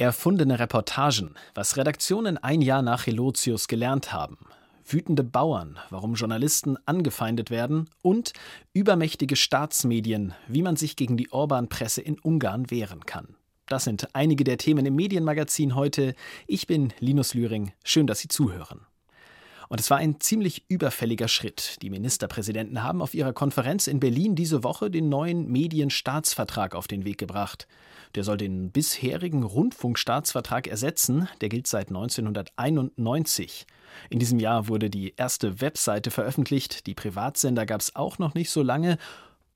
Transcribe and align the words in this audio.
Erfundene 0.00 0.60
Reportagen, 0.60 1.34
was 1.56 1.76
Redaktionen 1.76 2.38
ein 2.38 2.62
Jahr 2.62 2.82
nach 2.82 3.08
Helotius 3.08 3.66
gelernt 3.66 4.12
haben. 4.12 4.38
Wütende 4.86 5.24
Bauern, 5.24 5.76
warum 5.90 6.14
Journalisten 6.14 6.76
angefeindet 6.86 7.50
werden 7.50 7.90
und 8.00 8.32
übermächtige 8.72 9.34
Staatsmedien, 9.34 10.34
wie 10.46 10.62
man 10.62 10.76
sich 10.76 10.94
gegen 10.94 11.16
die 11.16 11.32
Orban-Presse 11.32 12.00
in 12.00 12.16
Ungarn 12.20 12.70
wehren 12.70 13.06
kann. 13.06 13.34
Das 13.66 13.82
sind 13.82 14.14
einige 14.14 14.44
der 14.44 14.56
Themen 14.56 14.86
im 14.86 14.94
Medienmagazin 14.94 15.74
heute. 15.74 16.14
Ich 16.46 16.68
bin 16.68 16.92
Linus 17.00 17.34
Lühring. 17.34 17.72
Schön, 17.82 18.06
dass 18.06 18.20
Sie 18.20 18.28
zuhören. 18.28 18.86
Und 19.68 19.80
es 19.80 19.90
war 19.90 19.98
ein 19.98 20.20
ziemlich 20.20 20.64
überfälliger 20.68 21.26
Schritt. 21.26 21.82
Die 21.82 21.90
Ministerpräsidenten 21.90 22.84
haben 22.84 23.02
auf 23.02 23.14
ihrer 23.14 23.32
Konferenz 23.32 23.88
in 23.88 23.98
Berlin 23.98 24.36
diese 24.36 24.62
Woche 24.62 24.92
den 24.92 25.08
neuen 25.08 25.50
Medienstaatsvertrag 25.50 26.76
auf 26.76 26.86
den 26.86 27.04
Weg 27.04 27.18
gebracht. 27.18 27.66
Der 28.14 28.24
soll 28.24 28.36
den 28.36 28.70
bisherigen 28.70 29.42
Rundfunkstaatsvertrag 29.42 30.66
ersetzen. 30.66 31.28
Der 31.40 31.48
gilt 31.48 31.66
seit 31.66 31.88
1991. 31.88 33.66
In 34.10 34.18
diesem 34.18 34.38
Jahr 34.38 34.68
wurde 34.68 34.90
die 34.90 35.14
erste 35.16 35.60
Webseite 35.60 36.10
veröffentlicht. 36.10 36.86
Die 36.86 36.94
Privatsender 36.94 37.66
gab 37.66 37.80
es 37.80 37.96
auch 37.96 38.18
noch 38.18 38.34
nicht 38.34 38.50
so 38.50 38.62
lange. 38.62 38.98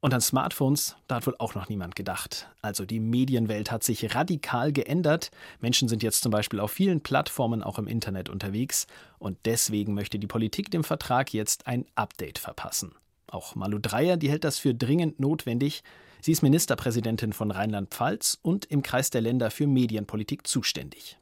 Und 0.00 0.12
an 0.12 0.20
Smartphones, 0.20 0.96
da 1.06 1.14
hat 1.16 1.28
wohl 1.28 1.36
auch 1.38 1.54
noch 1.54 1.68
niemand 1.68 1.94
gedacht. 1.94 2.48
Also 2.60 2.84
die 2.84 2.98
Medienwelt 2.98 3.70
hat 3.70 3.84
sich 3.84 4.16
radikal 4.16 4.72
geändert. 4.72 5.30
Menschen 5.60 5.88
sind 5.88 6.02
jetzt 6.02 6.22
zum 6.22 6.32
Beispiel 6.32 6.58
auf 6.58 6.72
vielen 6.72 7.02
Plattformen 7.02 7.62
auch 7.62 7.78
im 7.78 7.86
Internet 7.86 8.28
unterwegs. 8.28 8.88
Und 9.20 9.38
deswegen 9.44 9.94
möchte 9.94 10.18
die 10.18 10.26
Politik 10.26 10.72
dem 10.72 10.82
Vertrag 10.82 11.32
jetzt 11.32 11.68
ein 11.68 11.86
Update 11.94 12.40
verpassen. 12.40 12.96
Auch 13.28 13.54
Malu 13.54 13.78
Dreyer, 13.78 14.16
die 14.16 14.28
hält 14.28 14.42
das 14.42 14.58
für 14.58 14.74
dringend 14.74 15.20
notwendig. 15.20 15.84
Sie 16.24 16.30
ist 16.30 16.42
Ministerpräsidentin 16.42 17.32
von 17.32 17.50
Rheinland-Pfalz 17.50 18.38
und 18.42 18.66
im 18.66 18.84
Kreis 18.84 19.10
der 19.10 19.22
Länder 19.22 19.50
für 19.50 19.66
Medienpolitik 19.66 20.46
zuständig. 20.46 21.18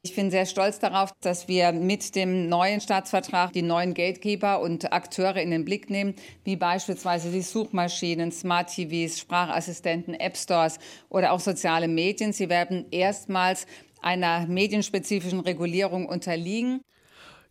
Ich 0.00 0.16
bin 0.16 0.30
sehr 0.30 0.46
stolz 0.46 0.78
darauf, 0.78 1.12
dass 1.20 1.48
wir 1.48 1.70
mit 1.72 2.14
dem 2.14 2.48
neuen 2.48 2.80
Staatsvertrag 2.80 3.52
die 3.52 3.60
neuen 3.60 3.92
Gatekeeper 3.92 4.62
und 4.62 4.90
Akteure 4.90 5.36
in 5.36 5.50
den 5.50 5.66
Blick 5.66 5.90
nehmen, 5.90 6.14
wie 6.44 6.56
beispielsweise 6.56 7.30
die 7.30 7.42
Suchmaschinen, 7.42 8.32
Smart 8.32 8.74
TVs, 8.74 9.20
Sprachassistenten, 9.20 10.14
App 10.14 10.38
Stores 10.38 10.78
oder 11.10 11.32
auch 11.32 11.40
soziale 11.40 11.86
Medien. 11.86 12.32
Sie 12.32 12.48
werden 12.48 12.86
erstmals 12.90 13.66
einer 14.00 14.46
medienspezifischen 14.46 15.40
Regulierung 15.40 16.06
unterliegen. 16.06 16.80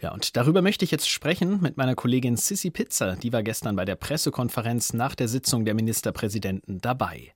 Ja, 0.01 0.11
und 0.11 0.35
darüber 0.35 0.63
möchte 0.63 0.83
ich 0.83 0.89
jetzt 0.89 1.07
sprechen 1.07 1.61
mit 1.61 1.77
meiner 1.77 1.93
Kollegin 1.93 2.35
Sissy 2.35 2.71
Pizza. 2.71 3.15
Die 3.17 3.31
war 3.31 3.43
gestern 3.43 3.75
bei 3.75 3.85
der 3.85 3.95
Pressekonferenz 3.95 4.93
nach 4.93 5.13
der 5.13 5.27
Sitzung 5.27 5.63
der 5.63 5.75
Ministerpräsidenten 5.75 6.81
dabei. 6.81 7.33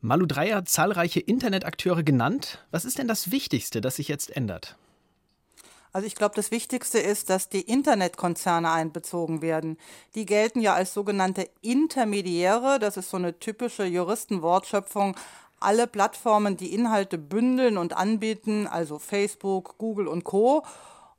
Malu 0.00 0.24
Dreyer 0.24 0.56
hat 0.56 0.68
zahlreiche 0.68 1.20
Internetakteure 1.20 2.02
genannt. 2.02 2.64
Was 2.70 2.86
ist 2.86 2.96
denn 2.96 3.06
das 3.06 3.30
Wichtigste, 3.30 3.82
das 3.82 3.96
sich 3.96 4.08
jetzt 4.08 4.34
ändert? 4.34 4.78
Also 5.92 6.06
ich 6.06 6.14
glaube, 6.14 6.34
das 6.34 6.50
Wichtigste 6.50 6.98
ist, 6.98 7.28
dass 7.28 7.50
die 7.50 7.60
Internetkonzerne 7.60 8.70
einbezogen 8.70 9.42
werden. 9.42 9.76
Die 10.14 10.24
gelten 10.24 10.60
ja 10.60 10.74
als 10.74 10.94
sogenannte 10.94 11.50
Intermediäre. 11.60 12.78
Das 12.78 12.96
ist 12.96 13.10
so 13.10 13.18
eine 13.18 13.38
typische 13.38 13.84
Juristenwortschöpfung. 13.84 15.16
Alle 15.60 15.86
Plattformen, 15.86 16.56
die 16.56 16.74
Inhalte 16.74 17.18
bündeln 17.18 17.76
und 17.76 17.94
anbieten, 17.94 18.66
also 18.66 18.98
Facebook, 18.98 19.76
Google 19.76 20.08
und 20.08 20.24
Co. 20.24 20.64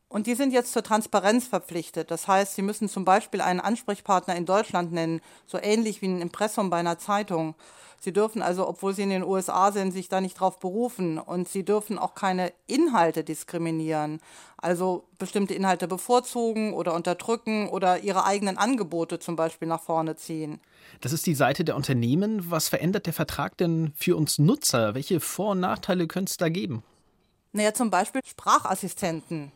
Und 0.08 0.28
die 0.28 0.36
sind 0.36 0.54
jetzt 0.54 0.72
zur 0.72 0.84
Transparenz 0.84 1.48
verpflichtet. 1.48 2.12
Das 2.12 2.28
heißt, 2.28 2.56
sie 2.56 2.62
müssen 2.62 2.88
zum 2.88 3.06
Beispiel 3.06 3.42
einen 3.42 3.60
Ansprechpartner 3.60 4.36
in 4.36 4.46
Deutschland 4.46 4.92
nennen, 4.92 5.20
so 5.46 5.58
ähnlich 5.62 6.02
wie 6.02 6.08
ein 6.08 6.22
Impressum 6.22 6.70
bei 6.70 6.78
einer 6.78 7.00
Zeitung. 7.00 7.56
Sie 8.00 8.14
dürfen 8.14 8.44
also, 8.44 8.68
obwohl 8.68 8.94
sie 8.94 9.02
in 9.02 9.10
den 9.10 9.24
USA 9.24 9.72
sind, 9.72 9.92
sich 9.92 10.10
da 10.10 10.22
nicht 10.22 10.40
drauf 10.40 10.60
berufen. 10.60 11.18
Und 11.18 11.50
sie 11.50 11.66
dürfen 11.66 11.98
auch 11.98 12.14
keine 12.14 12.54
Inhalte 12.68 13.24
diskriminieren. 13.24 14.20
Also 14.58 15.06
bestimmte 15.18 15.56
Inhalte 15.56 15.88
bevorzugen 15.88 16.74
oder 16.74 16.94
unterdrücken 16.94 17.68
oder 17.68 18.00
ihre 18.00 18.26
eigenen 18.26 18.60
Angebote 18.60 19.18
zum 19.18 19.36
Beispiel 19.36 19.68
nach 19.68 19.82
vorne 19.82 20.16
ziehen. 20.16 20.60
Das 21.02 21.14
ist 21.14 21.26
die 21.26 21.36
Seite 21.36 21.66
der 21.66 21.76
Unternehmen. 21.76 22.52
Was 22.52 22.70
verändert 22.70 23.08
der 23.08 23.14
Vertrag 23.14 23.58
denn 23.58 23.92
für 23.96 24.16
uns 24.16 24.38
Nutzer? 24.38 24.94
Welche 24.94 25.20
Vor- 25.20 25.52
und 25.52 25.62
Nachteile 25.62 26.08
könnte 26.08 26.30
es 26.30 26.38
da 26.38 26.50
geben? 26.50 26.84
Naja, 27.54 27.74
zum 27.74 27.90
Beispiel 27.90 28.22
Sprachassistenten. 28.24 29.52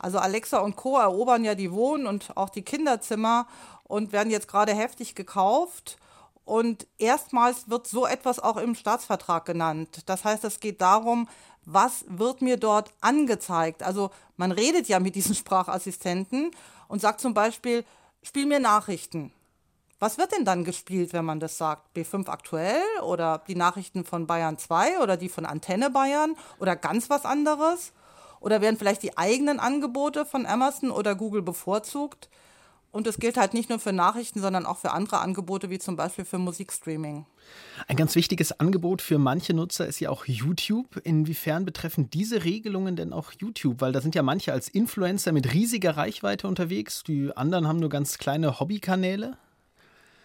Also 0.00 0.18
Alexa 0.18 0.58
und 0.60 0.76
Co. 0.76 0.98
erobern 0.98 1.44
ja 1.44 1.54
die 1.54 1.70
Wohn- 1.70 2.06
und 2.06 2.36
auch 2.36 2.48
die 2.48 2.62
Kinderzimmer 2.62 3.46
und 3.84 4.12
werden 4.12 4.30
jetzt 4.30 4.48
gerade 4.48 4.74
heftig 4.74 5.14
gekauft. 5.14 5.98
Und 6.46 6.86
erstmals 6.98 7.68
wird 7.68 7.86
so 7.86 8.06
etwas 8.06 8.40
auch 8.40 8.56
im 8.56 8.74
Staatsvertrag 8.74 9.44
genannt. 9.44 10.02
Das 10.06 10.24
heißt, 10.24 10.42
es 10.44 10.58
geht 10.58 10.80
darum, 10.80 11.28
was 11.66 12.06
wird 12.08 12.40
mir 12.40 12.56
dort 12.56 12.90
angezeigt? 13.02 13.82
Also 13.82 14.10
man 14.38 14.52
redet 14.52 14.88
ja 14.88 14.98
mit 15.00 15.14
diesen 15.14 15.34
Sprachassistenten 15.36 16.50
und 16.88 17.02
sagt 17.02 17.20
zum 17.20 17.34
Beispiel, 17.34 17.84
spiel 18.22 18.46
mir 18.46 18.58
Nachrichten. 18.58 19.32
Was 19.98 20.16
wird 20.16 20.32
denn 20.32 20.46
dann 20.46 20.64
gespielt, 20.64 21.12
wenn 21.12 21.26
man 21.26 21.40
das 21.40 21.58
sagt? 21.58 21.94
B5 21.94 22.26
aktuell 22.28 22.82
oder 23.02 23.42
die 23.46 23.54
Nachrichten 23.54 24.06
von 24.06 24.26
Bayern 24.26 24.56
2 24.56 25.00
oder 25.00 25.18
die 25.18 25.28
von 25.28 25.44
Antenne 25.44 25.90
Bayern 25.90 26.36
oder 26.58 26.74
ganz 26.74 27.10
was 27.10 27.26
anderes? 27.26 27.92
Oder 28.40 28.60
werden 28.60 28.78
vielleicht 28.78 29.02
die 29.02 29.16
eigenen 29.16 29.60
Angebote 29.60 30.24
von 30.24 30.46
Amazon 30.46 30.90
oder 30.90 31.14
Google 31.14 31.42
bevorzugt? 31.42 32.28
Und 32.92 33.06
es 33.06 33.18
gilt 33.18 33.36
halt 33.36 33.54
nicht 33.54 33.68
nur 33.68 33.78
für 33.78 33.92
Nachrichten, 33.92 34.40
sondern 34.40 34.66
auch 34.66 34.78
für 34.78 34.90
andere 34.90 35.20
Angebote, 35.20 35.70
wie 35.70 35.78
zum 35.78 35.94
Beispiel 35.94 36.24
für 36.24 36.38
Musikstreaming. 36.38 37.24
Ein 37.86 37.96
ganz 37.96 38.16
wichtiges 38.16 38.58
Angebot 38.58 39.00
für 39.00 39.18
manche 39.18 39.54
Nutzer 39.54 39.86
ist 39.86 40.00
ja 40.00 40.10
auch 40.10 40.26
YouTube. 40.26 40.96
Inwiefern 41.04 41.64
betreffen 41.64 42.10
diese 42.10 42.42
Regelungen 42.42 42.96
denn 42.96 43.12
auch 43.12 43.30
YouTube? 43.38 43.80
Weil 43.80 43.92
da 43.92 44.00
sind 44.00 44.16
ja 44.16 44.22
manche 44.22 44.52
als 44.52 44.68
Influencer 44.68 45.30
mit 45.30 45.54
riesiger 45.54 45.96
Reichweite 45.96 46.48
unterwegs, 46.48 47.04
die 47.04 47.30
anderen 47.36 47.68
haben 47.68 47.78
nur 47.78 47.90
ganz 47.90 48.18
kleine 48.18 48.58
Hobbykanäle. 48.58 49.36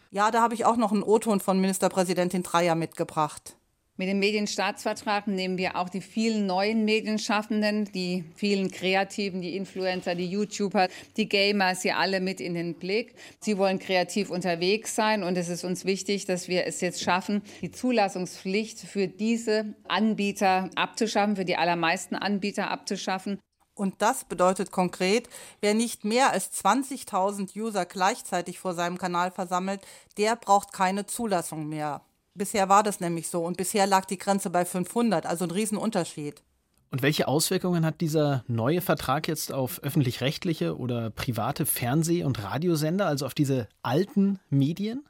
Ja, 0.10 0.32
da 0.32 0.42
habe 0.42 0.56
ich 0.56 0.66
auch 0.66 0.78
noch 0.78 0.92
einen 0.92 1.04
O-Ton 1.04 1.42
von 1.42 1.60
Ministerpräsidentin 1.60 2.42
Dreier 2.42 2.74
mitgebracht. 2.74 3.58
Mit 3.98 4.10
dem 4.10 4.20
Medienstaatsvertrag 4.20 5.26
nehmen 5.28 5.58
wir 5.58 5.78
auch 5.78 5.88
die 5.88 6.02
vielen 6.02 6.46
neuen 6.46 6.84
Medienschaffenden, 6.84 7.86
die 7.94 8.26
vielen 8.36 8.70
Kreativen, 8.70 9.42
die 9.42 9.56
Influencer, 9.56 10.16
die 10.16 10.30
YouTuber, 10.30 10.90
die 11.16 11.30
Gamer, 11.30 11.76
sie 11.76 11.94
alle 11.94 12.20
mit 12.20 12.42
in 12.42 12.56
den 12.56 12.76
Blick. 12.76 13.16
Sie 13.40 13.58
wollen 13.58 13.80
kreativ 13.80 14.32
unterwegs 14.32 14.96
sein 14.96 15.24
und 15.24 15.38
es 15.38 15.48
ist 15.48 15.64
uns 15.64 15.86
wichtig, 15.86 16.26
dass 16.26 16.50
wir 16.50 16.66
es 16.66 16.82
jetzt 16.82 17.02
schaffen, 17.02 17.42
die 17.62 17.72
Zulassungspflicht 17.72 18.80
für 18.80 19.08
diese 19.08 19.76
Anbieter 19.88 20.70
abzuschaffen, 20.76 21.38
für 21.38 21.46
die 21.46 21.56
allermeisten 21.56 22.18
Anbieter 22.18 22.70
abzuschaffen. 22.70 23.40
Und 23.76 24.02
das 24.02 24.26
bedeutet 24.26 24.72
konkret, 24.72 25.30
wer 25.62 25.74
nicht 25.74 26.04
mehr 26.04 26.34
als 26.34 26.52
20.000 26.52 27.58
User 27.58 27.86
gleichzeitig 27.86 28.60
vor 28.60 28.74
seinem 28.74 28.98
Kanal 28.98 29.32
versammelt, 29.32 29.80
der 30.18 30.36
braucht 30.36 30.74
keine 30.74 31.06
Zulassung 31.06 31.70
mehr. 31.70 32.02
Bisher 32.36 32.68
war 32.68 32.84
das 32.84 33.00
nämlich 33.00 33.30
so 33.30 33.46
und 33.46 33.56
bisher 33.56 33.88
lag 33.88 34.04
die 34.06 34.18
Grenze 34.18 34.50
bei 34.50 34.66
500, 34.66 35.26
also 35.26 35.46
ein 35.46 35.52
Riesenunterschied. 35.52 36.44
Und 36.92 37.02
welche 37.02 37.28
Auswirkungen 37.30 37.86
hat 37.86 38.02
dieser 38.02 38.44
neue 38.48 38.82
Vertrag 38.82 39.28
jetzt 39.28 39.54
auf 39.54 39.82
öffentlich-rechtliche 39.84 40.78
oder 40.78 41.10
private 41.10 41.66
Fernseh- 41.66 42.24
und 42.24 42.44
Radiosender, 42.44 43.08
also 43.08 43.26
auf 43.26 43.34
diese 43.34 43.70
alten 43.84 44.40
Medien? 44.50 45.04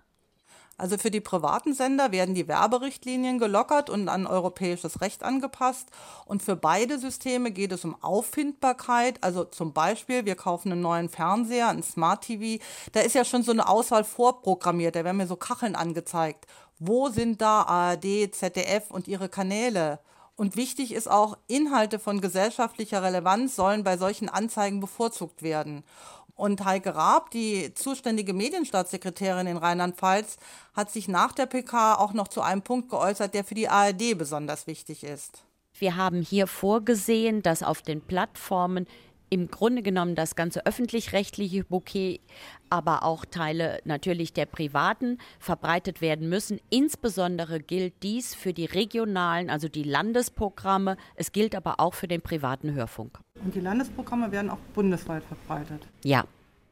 Also 0.78 0.98
für 0.98 1.10
die 1.10 1.22
privaten 1.22 1.74
Sender 1.74 2.12
werden 2.12 2.36
die 2.36 2.50
Werberichtlinien 2.50 3.40
gelockert 3.40 3.90
und 3.90 4.10
an 4.10 4.28
europäisches 4.28 5.00
Recht 5.00 5.24
angepasst. 5.24 5.90
Und 6.26 6.44
für 6.44 6.58
beide 6.58 7.00
Systeme 7.00 7.52
geht 7.52 7.72
es 7.72 7.86
um 7.86 7.96
Auffindbarkeit. 8.04 9.24
Also 9.24 9.46
zum 9.46 9.72
Beispiel, 9.72 10.26
wir 10.26 10.36
kaufen 10.36 10.74
einen 10.74 10.82
neuen 10.82 11.08
Fernseher, 11.08 11.70
ein 11.70 11.82
Smart 11.82 12.26
TV. 12.26 12.62
Da 12.92 13.00
ist 13.00 13.16
ja 13.16 13.24
schon 13.24 13.42
so 13.42 13.54
eine 13.54 13.70
Auswahl 13.70 14.04
vorprogrammiert. 14.04 14.98
Da 14.98 15.06
werden 15.06 15.16
mir 15.16 15.28
so 15.28 15.38
Kacheln 15.38 15.76
angezeigt. 15.76 16.46
Wo 16.80 17.10
sind 17.10 17.42
da 17.42 17.64
ARD, 17.64 18.34
ZDF 18.34 18.92
und 18.92 19.08
ihre 19.08 19.30
Kanäle? 19.30 20.00
Und 20.36 20.58
wichtig 20.58 20.94
ist 20.94 21.10
auch, 21.10 21.38
Inhalte 21.48 22.00
von 22.00 22.20
gesellschaftlicher 22.20 23.02
Relevanz 23.02 23.56
sollen 23.56 23.84
bei 23.84 23.98
solchen 23.98 24.28
Anzeigen 24.28 24.82
bevorzugt 24.82 25.42
werden. 25.42 25.84
Und 26.36 26.66
Heike 26.66 26.94
Raab, 26.94 27.32
die 27.32 27.74
zuständige 27.74 28.34
Medienstaatssekretärin 28.34 29.48
in 29.48 29.56
Rheinland-Pfalz, 29.56 30.36
hat 30.74 30.92
sich 30.92 31.08
nach 31.08 31.32
der 31.32 31.46
PK 31.46 31.96
auch 31.96 32.12
noch 32.12 32.28
zu 32.28 32.42
einem 32.42 32.62
Punkt 32.62 32.90
geäußert, 32.90 33.34
der 33.34 33.46
für 33.46 33.56
die 33.56 33.70
ARD 33.70 34.18
besonders 34.18 34.68
wichtig 34.68 35.06
ist. 35.06 35.46
Wir 35.80 35.96
haben 35.96 36.22
hier 36.22 36.48
vorgesehen, 36.48 37.42
dass 37.42 37.64
auf 37.64 37.82
den 37.82 38.02
Plattformen 38.02 38.86
im 39.36 39.52
Grunde 39.52 39.82
genommen 39.82 40.16
das 40.16 40.38
ganze 40.38 40.66
öffentlich-rechtliche 40.66 41.66
Bouquet, 41.66 42.22
aber 42.70 43.04
auch 43.04 43.26
Teile 43.26 43.80
natürlich 43.84 44.32
der 44.32 44.46
privaten 44.46 45.18
verbreitet 45.40 46.00
werden 46.00 46.30
müssen. 46.30 46.62
Insbesondere 46.70 47.60
gilt 47.60 48.02
dies 48.02 48.34
für 48.34 48.54
die 48.54 48.64
regionalen, 48.64 49.50
also 49.50 49.68
die 49.68 49.84
Landesprogramme. 49.84 50.96
Es 51.16 51.34
gilt 51.34 51.54
aber 51.54 51.82
auch 51.82 51.94
für 51.94 52.08
den 52.08 52.22
privaten 52.22 52.74
Hörfunk. 52.74 53.20
Und 53.44 53.54
die 53.54 53.60
Landesprogramme 53.60 54.32
werden 54.32 54.50
auch 54.50 54.58
bundesweit 54.74 55.24
verbreitet. 55.26 55.86
Ja. 56.06 56.24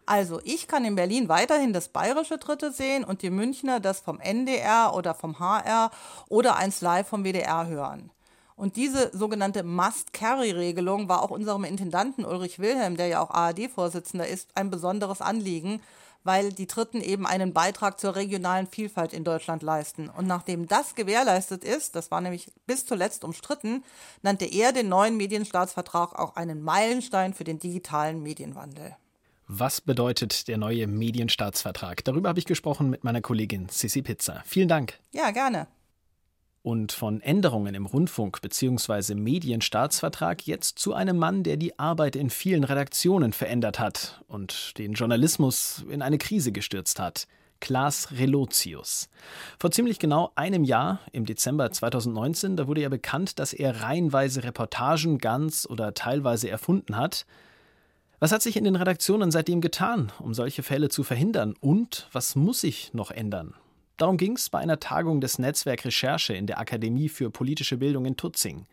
Also 0.05 0.39
ich 0.45 0.69
kann 0.69 0.85
in 0.85 0.95
Berlin 0.95 1.27
weiterhin 1.27 1.73
das 1.73 1.89
bayerische 1.89 2.37
Dritte 2.37 2.71
sehen 2.71 3.03
und 3.03 3.23
die 3.23 3.29
Münchner 3.29 3.81
das 3.81 3.99
vom 3.99 4.21
NDR 4.21 4.93
oder 4.95 5.15
vom 5.15 5.39
HR 5.39 5.91
oder 6.29 6.55
eins 6.55 6.79
live 6.79 7.07
vom 7.07 7.25
WDR 7.25 7.67
hören. 7.67 8.09
Und 8.55 8.75
diese 8.75 9.15
sogenannte 9.17 9.63
Must-Carry-Regelung 9.63 11.09
war 11.09 11.21
auch 11.21 11.31
unserem 11.31 11.63
Intendanten 11.63 12.25
Ulrich 12.25 12.59
Wilhelm, 12.59 12.97
der 12.97 13.07
ja 13.07 13.21
auch 13.21 13.31
ARD-Vorsitzender 13.31 14.27
ist, 14.27 14.49
ein 14.55 14.69
besonderes 14.69 15.21
Anliegen, 15.21 15.81
weil 16.23 16.53
die 16.53 16.67
Dritten 16.67 17.01
eben 17.01 17.25
einen 17.25 17.53
Beitrag 17.53 17.99
zur 17.99 18.15
regionalen 18.15 18.67
Vielfalt 18.67 19.13
in 19.13 19.23
Deutschland 19.23 19.61
leisten. 19.61 20.09
Und 20.09 20.27
nachdem 20.27 20.67
das 20.67 20.95
gewährleistet 20.95 21.63
ist, 21.63 21.95
das 21.95 22.11
war 22.11 22.21
nämlich 22.21 22.51
bis 22.65 22.85
zuletzt 22.85 23.23
umstritten, 23.23 23.83
nannte 24.21 24.45
er 24.45 24.71
den 24.71 24.89
neuen 24.89 25.17
Medienstaatsvertrag 25.17 26.17
auch 26.17 26.35
einen 26.35 26.61
Meilenstein 26.61 27.33
für 27.33 27.43
den 27.43 27.59
digitalen 27.59 28.23
Medienwandel. 28.23 28.95
Was 29.47 29.81
bedeutet 29.81 30.47
der 30.47 30.57
neue 30.57 30.87
Medienstaatsvertrag? 30.87 32.03
Darüber 32.05 32.29
habe 32.29 32.39
ich 32.39 32.45
gesprochen 32.45 32.89
mit 32.89 33.03
meiner 33.03 33.21
Kollegin 33.21 33.67
Sissi 33.69 34.01
Pizza. 34.01 34.41
Vielen 34.45 34.69
Dank. 34.69 34.99
Ja, 35.11 35.31
gerne. 35.31 35.67
Und 36.63 36.93
von 36.93 37.19
Änderungen 37.19 37.75
im 37.75 37.85
Rundfunk 37.85 38.41
bzw. 38.41 39.15
Medienstaatsvertrag 39.15 40.47
jetzt 40.47 40.79
zu 40.79 40.93
einem 40.93 41.17
Mann, 41.17 41.43
der 41.43 41.57
die 41.57 41.77
Arbeit 41.77 42.15
in 42.15 42.29
vielen 42.29 42.63
Redaktionen 42.63 43.33
verändert 43.33 43.79
hat 43.79 44.23
und 44.27 44.77
den 44.77 44.93
Journalismus 44.93 45.85
in 45.89 46.01
eine 46.01 46.17
Krise 46.17 46.53
gestürzt 46.53 46.99
hat. 46.99 47.27
Klaas 47.59 48.11
Relotius. 48.11 49.09
Vor 49.59 49.71
ziemlich 49.71 49.99
genau 49.99 50.31
einem 50.35 50.63
Jahr, 50.63 50.99
im 51.11 51.25
Dezember 51.25 51.69
2019, 51.71 52.55
da 52.55 52.67
wurde 52.67 52.81
ja 52.81 52.89
bekannt, 52.89 53.39
dass 53.39 53.53
er 53.53 53.81
reihenweise 53.81 54.43
Reportagen 54.43 55.17
ganz 55.17 55.67
oder 55.69 55.93
teilweise 55.93 56.49
erfunden 56.49 56.95
hat. 56.95 57.25
Was 58.19 58.31
hat 58.31 58.41
sich 58.41 58.55
in 58.55 58.63
den 58.63 58.77
Redaktionen 58.77 59.31
seitdem 59.31 59.59
getan, 59.59 60.13
um 60.19 60.33
solche 60.33 60.63
Fälle 60.63 60.87
zu 60.87 61.03
verhindern? 61.03 61.55
Und 61.59 62.07
was 62.13 62.35
muss 62.37 62.61
sich 62.61 62.93
noch 62.93 63.11
ändern? 63.11 63.53
Darum 63.97 64.17
ging 64.17 64.35
es 64.35 64.49
bei 64.49 64.59
einer 64.59 64.79
Tagung 64.79 65.21
des 65.21 65.37
Netzwerk 65.37 65.85
Recherche 65.85 66.33
in 66.33 66.47
der 66.47 66.59
Akademie 66.59 67.09
für 67.09 67.29
politische 67.29 67.77
Bildung 67.77 68.05
in 68.05 68.17
Tutzing. 68.17 68.65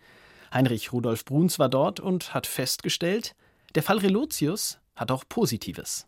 Heinrich 0.52 0.93
Rudolf 0.93 1.25
Bruns 1.25 1.58
war 1.58 1.69
dort 1.69 2.00
und 2.00 2.34
hat 2.34 2.46
festgestellt, 2.46 3.34
der 3.75 3.82
Fall 3.82 3.99
Relotius 3.99 4.78
hat 4.96 5.11
auch 5.11 5.25
Positives. 5.28 6.06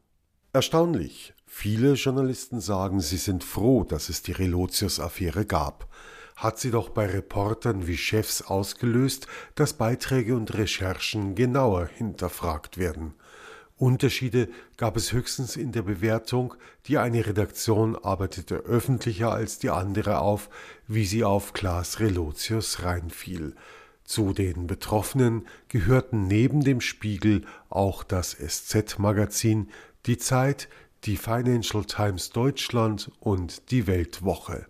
Erstaunlich. 0.52 1.34
Viele 1.46 1.92
Journalisten 1.94 2.60
sagen, 2.60 3.00
sie 3.00 3.18
sind 3.18 3.44
froh, 3.44 3.84
dass 3.84 4.08
es 4.08 4.22
die 4.22 4.32
Relotius-Affäre 4.32 5.44
gab. 5.44 5.88
Hat 6.34 6.58
sie 6.58 6.70
doch 6.70 6.88
bei 6.88 7.06
Reportern 7.06 7.86
wie 7.86 7.96
Chefs 7.96 8.42
ausgelöst, 8.42 9.26
dass 9.54 9.74
Beiträge 9.74 10.34
und 10.34 10.54
Recherchen 10.54 11.34
genauer 11.34 11.86
hinterfragt 11.86 12.78
werden. 12.78 13.14
Unterschiede 13.82 14.48
gab 14.76 14.96
es 14.96 15.12
höchstens 15.12 15.56
in 15.56 15.72
der 15.72 15.82
Bewertung, 15.82 16.54
die 16.86 16.98
eine 16.98 17.26
Redaktion 17.26 17.96
arbeitete 17.96 18.54
öffentlicher 18.54 19.32
als 19.32 19.58
die 19.58 19.70
andere 19.70 20.20
auf, 20.20 20.50
wie 20.86 21.04
sie 21.04 21.24
auf 21.24 21.52
Klaas 21.52 21.98
Relotius 21.98 22.84
reinfiel. 22.84 23.56
Zu 24.04 24.34
den 24.34 24.68
Betroffenen 24.68 25.48
gehörten 25.66 26.28
neben 26.28 26.62
dem 26.62 26.80
Spiegel 26.80 27.44
auch 27.70 28.04
das 28.04 28.36
SZ-Magazin, 28.38 29.68
die 30.06 30.16
Zeit, 30.16 30.68
die 31.02 31.16
Financial 31.16 31.84
Times 31.84 32.30
Deutschland 32.30 33.10
und 33.18 33.72
die 33.72 33.88
Weltwoche. 33.88 34.66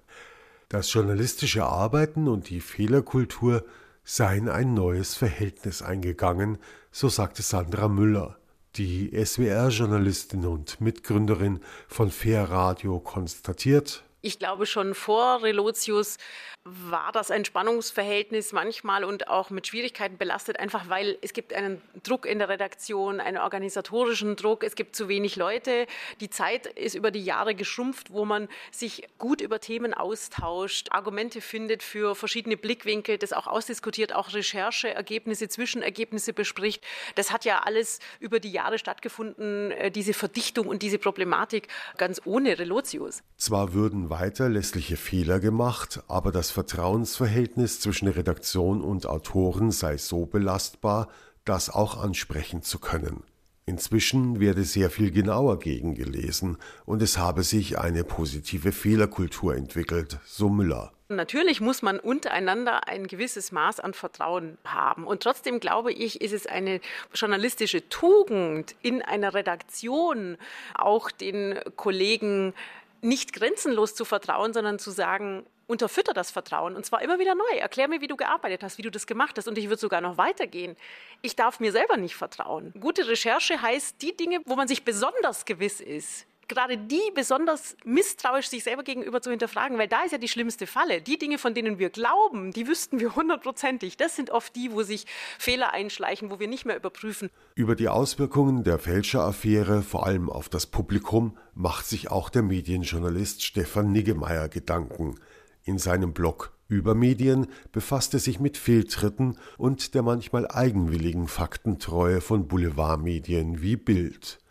Das 0.71 0.91
journalistische 0.91 1.67
Arbeiten 1.67 2.29
und 2.29 2.49
die 2.49 2.63
Fehlerkultur 2.63 3.67
seien 4.05 4.49
ein 4.49 4.73
neues 4.73 5.17
Verhältnis 5.17 5.83
eingegangen, 5.83 6.57
so 6.91 7.11
sagte 7.11 7.43
Sandra 7.43 7.89
Müller. 7.89 8.39
Die 8.77 9.11
SWR-Journalistin 9.13 10.47
und 10.47 10.81
Mitgründerin 10.81 11.61
von 11.89 12.11
Fair 12.11 12.51
Radio 12.51 13.01
konstatiert, 13.01 14.03
ich 14.23 14.39
glaube, 14.39 14.67
schon 14.67 14.95
vor 14.95 15.43
Relotius 15.43 16.17
war 16.65 17.11
das 17.11 17.33
ein 17.33 17.45
Spannungsverhältnis 17.45 18.53
manchmal 18.53 19.03
und 19.03 19.27
auch 19.27 19.51
mit 19.51 19.67
Schwierigkeiten 19.67 20.17
belastet, 20.17 20.61
einfach 20.61 20.89
weil 20.89 21.19
es 21.21 21.33
gibt 21.33 21.53
einen 21.53 21.83
Druck 22.05 22.25
in 22.25 22.39
der 22.39 22.49
Redaktion, 22.49 23.19
einen 23.19 23.39
organisatorischen 23.39 24.37
Druck, 24.37 24.63
es 24.63 24.77
gibt 24.77 24.95
zu 24.95 25.09
wenig 25.09 25.35
Leute. 25.35 25.87
Die 26.21 26.31
Zeit 26.31 26.67
ist 26.67 26.95
über 26.95 27.11
die 27.11 27.25
Jahre 27.25 27.57
geschrumpft, 27.57 28.13
wo 28.13 28.25
man 28.25 28.49
sich 28.71 29.09
gut 29.19 29.41
über 29.41 29.59
Themen 29.59 29.93
austauscht, 29.93 30.93
Argumente 30.93 31.41
findet 31.41 31.83
für 31.83 32.15
verschiedene 32.15 32.57
Blickwinkel, 32.57 33.19
das 33.19 33.33
auch 33.33 33.49
ausdiskutiert, 33.49 34.15
auch 34.15 34.33
Rechercheergebnisse, 34.33 35.49
Zwischenergebnisse 35.49 36.33
bespricht. 36.33 36.85
Das 37.17 37.33
hat 37.33 37.45
ja 37.45 37.63
alles 37.65 37.99
über 38.21 38.39
die 38.39 38.53
Jahre 38.53 38.79
stattgefunden, 38.79 39.73
äh, 39.73 39.91
diese 39.91 40.15
Verdichtung 40.15 40.69
und 40.69 40.83
diese 40.83 40.99
Problematik 40.99 41.67
ganz 41.97 42.21
ohne 42.25 42.57
Relotius. 42.57 43.25
Zwar 43.37 43.75
würden 43.75 44.11
weiter 44.13 44.51
lässliche 44.51 44.99
Fehler 44.99 45.41
gemacht, 45.41 46.03
aber 46.07 46.33
das 46.33 46.51
Vertrauensverhältnis 46.51 47.81
zwischen 47.81 48.09
Redaktion 48.09 48.83
und 48.83 49.07
Autoren 49.07 49.71
sei 49.71 49.97
so 49.97 50.27
belastbar, 50.27 51.09
das 51.47 51.71
auch 51.71 51.97
ansprechen 51.97 52.63
zu 52.63 52.79
können. 52.79 53.25
Inzwischen 53.65 54.39
werde 54.39 54.65
sehr 54.65 54.91
viel 54.91 55.11
genauer 55.11 55.59
gegengelesen 55.59 56.59
und 56.85 57.01
es 57.01 57.17
habe 57.17 57.43
sich 57.43 57.79
eine 57.79 58.05
positive 58.05 58.71
Fehlerkultur 58.73 59.57
entwickelt, 59.57 60.19
so 60.27 60.51
Müller. 60.51 60.93
Natürlich 61.09 61.61
muss 61.61 61.83
man 61.83 61.99
untereinander 61.99 62.89
ein 62.89 63.07
gewisses 63.07 63.53
Maß 63.53 63.81
an 63.81 63.95
Vertrauen 63.95 64.59
haben. 64.65 65.07
Und 65.07 65.23
trotzdem 65.23 65.61
glaube 65.61 65.93
ich, 65.93 66.21
ist 66.21 66.33
es 66.33 66.47
eine 66.47 66.81
journalistische 67.15 67.89
Tugend 67.89 68.75
in 68.83 69.03
einer 69.03 69.35
Redaktion, 69.35 70.39
auch 70.75 71.11
den 71.11 71.59
Kollegen 71.77 72.55
nicht 73.03 73.33
grenzenlos 73.33 73.95
zu 73.95 74.05
vertrauen, 74.05 74.53
sondern 74.55 74.79
zu 74.79 74.91
sagen, 74.91 75.45
unterfütter 75.67 76.13
das 76.13 76.31
Vertrauen 76.31 76.77
und 76.77 76.87
zwar 76.87 77.03
immer 77.03 77.19
wieder 77.19 77.35
neu. 77.35 77.59
Erklär 77.59 77.89
mir, 77.89 78.01
wie 78.01 78.07
du 78.07 78.17
gearbeitet 78.17 78.63
hast, 78.63 78.79
wie 78.79 78.83
du 78.83 78.91
das 78.91 79.07
gemacht 79.07 79.37
hast 79.37 79.49
und 79.49 79.59
ich 79.59 79.67
würde 79.69 79.81
sogar 79.81 80.01
noch 80.01 80.19
weitergehen. 80.19 80.77
Ich 81.21 81.35
darf 81.37 81.61
mir 81.61 81.73
selber 81.73 81.97
nicht 81.97 82.15
vertrauen. 82.15 82.73
Gute 82.79 83.09
Recherche 83.09 83.61
heißt 83.61 84.01
die 84.03 84.17
Dinge, 84.17 84.41
wo 84.45 84.55
man 84.55 84.69
sich 84.69 84.85
besonders 84.85 85.45
gewiss 85.45 85.81
ist, 85.81 86.27
gerade 86.55 86.79
die 86.79 87.01
besonders 87.15 87.77
misstrauisch 87.85 88.49
sich 88.49 88.65
selber 88.65 88.83
gegenüber 88.83 89.21
zu 89.21 89.31
hinterfragen, 89.31 89.79
weil 89.79 89.89
da 89.89 90.03
ist 90.05 90.13
ja 90.13 90.19
die 90.19 90.29
schlimmste 90.29 90.67
Falle. 90.67 91.01
Die 91.01 91.19
Dinge, 91.19 91.39
von 91.39 91.55
denen 91.55 91.79
wir 91.79 91.91
glauben, 91.91 92.53
die 92.53 92.67
wüssten 92.69 93.01
wir 93.01 93.15
hundertprozentig. 93.17 93.97
Das 93.97 94.17
sind 94.17 94.31
oft 94.31 94.55
die, 94.57 94.73
wo 94.73 94.83
sich 94.83 95.07
Fehler 95.39 95.73
einschleichen, 95.73 96.31
wo 96.31 96.39
wir 96.39 96.49
nicht 96.49 96.65
mehr 96.65 96.77
überprüfen. 96.77 97.31
Über 97.55 97.75
die 97.75 97.89
Auswirkungen 97.89 98.65
der 98.65 98.79
Fälscheraffäre, 98.79 99.83
vor 99.83 100.07
allem 100.07 100.31
auf 100.31 100.49
das 100.49 100.67
Publikum, 100.67 101.37
macht 101.55 101.87
sich 101.87 102.11
auch 102.11 102.29
der 102.29 102.43
Medienjournalist 102.43 103.43
Stefan 103.43 103.93
Niggemeier 103.93 104.49
Gedanken. 104.49 105.19
In 105.65 105.79
seinem 105.79 106.13
Blog 106.13 106.53
über 106.69 106.95
Medien 106.95 107.47
befasst 107.71 108.15
er 108.15 108.21
sich 108.21 108.41
mit 108.41 108.57
Fehltritten 108.57 109.39
und 109.59 109.95
der 109.95 110.03
manchmal 110.03 110.49
eigenwilligen 110.49 111.29
Faktentreue 111.29 112.21
von 112.21 112.49
Boulevardmedien 112.49 113.61
wie 113.61 113.77
Bild. 113.77 114.42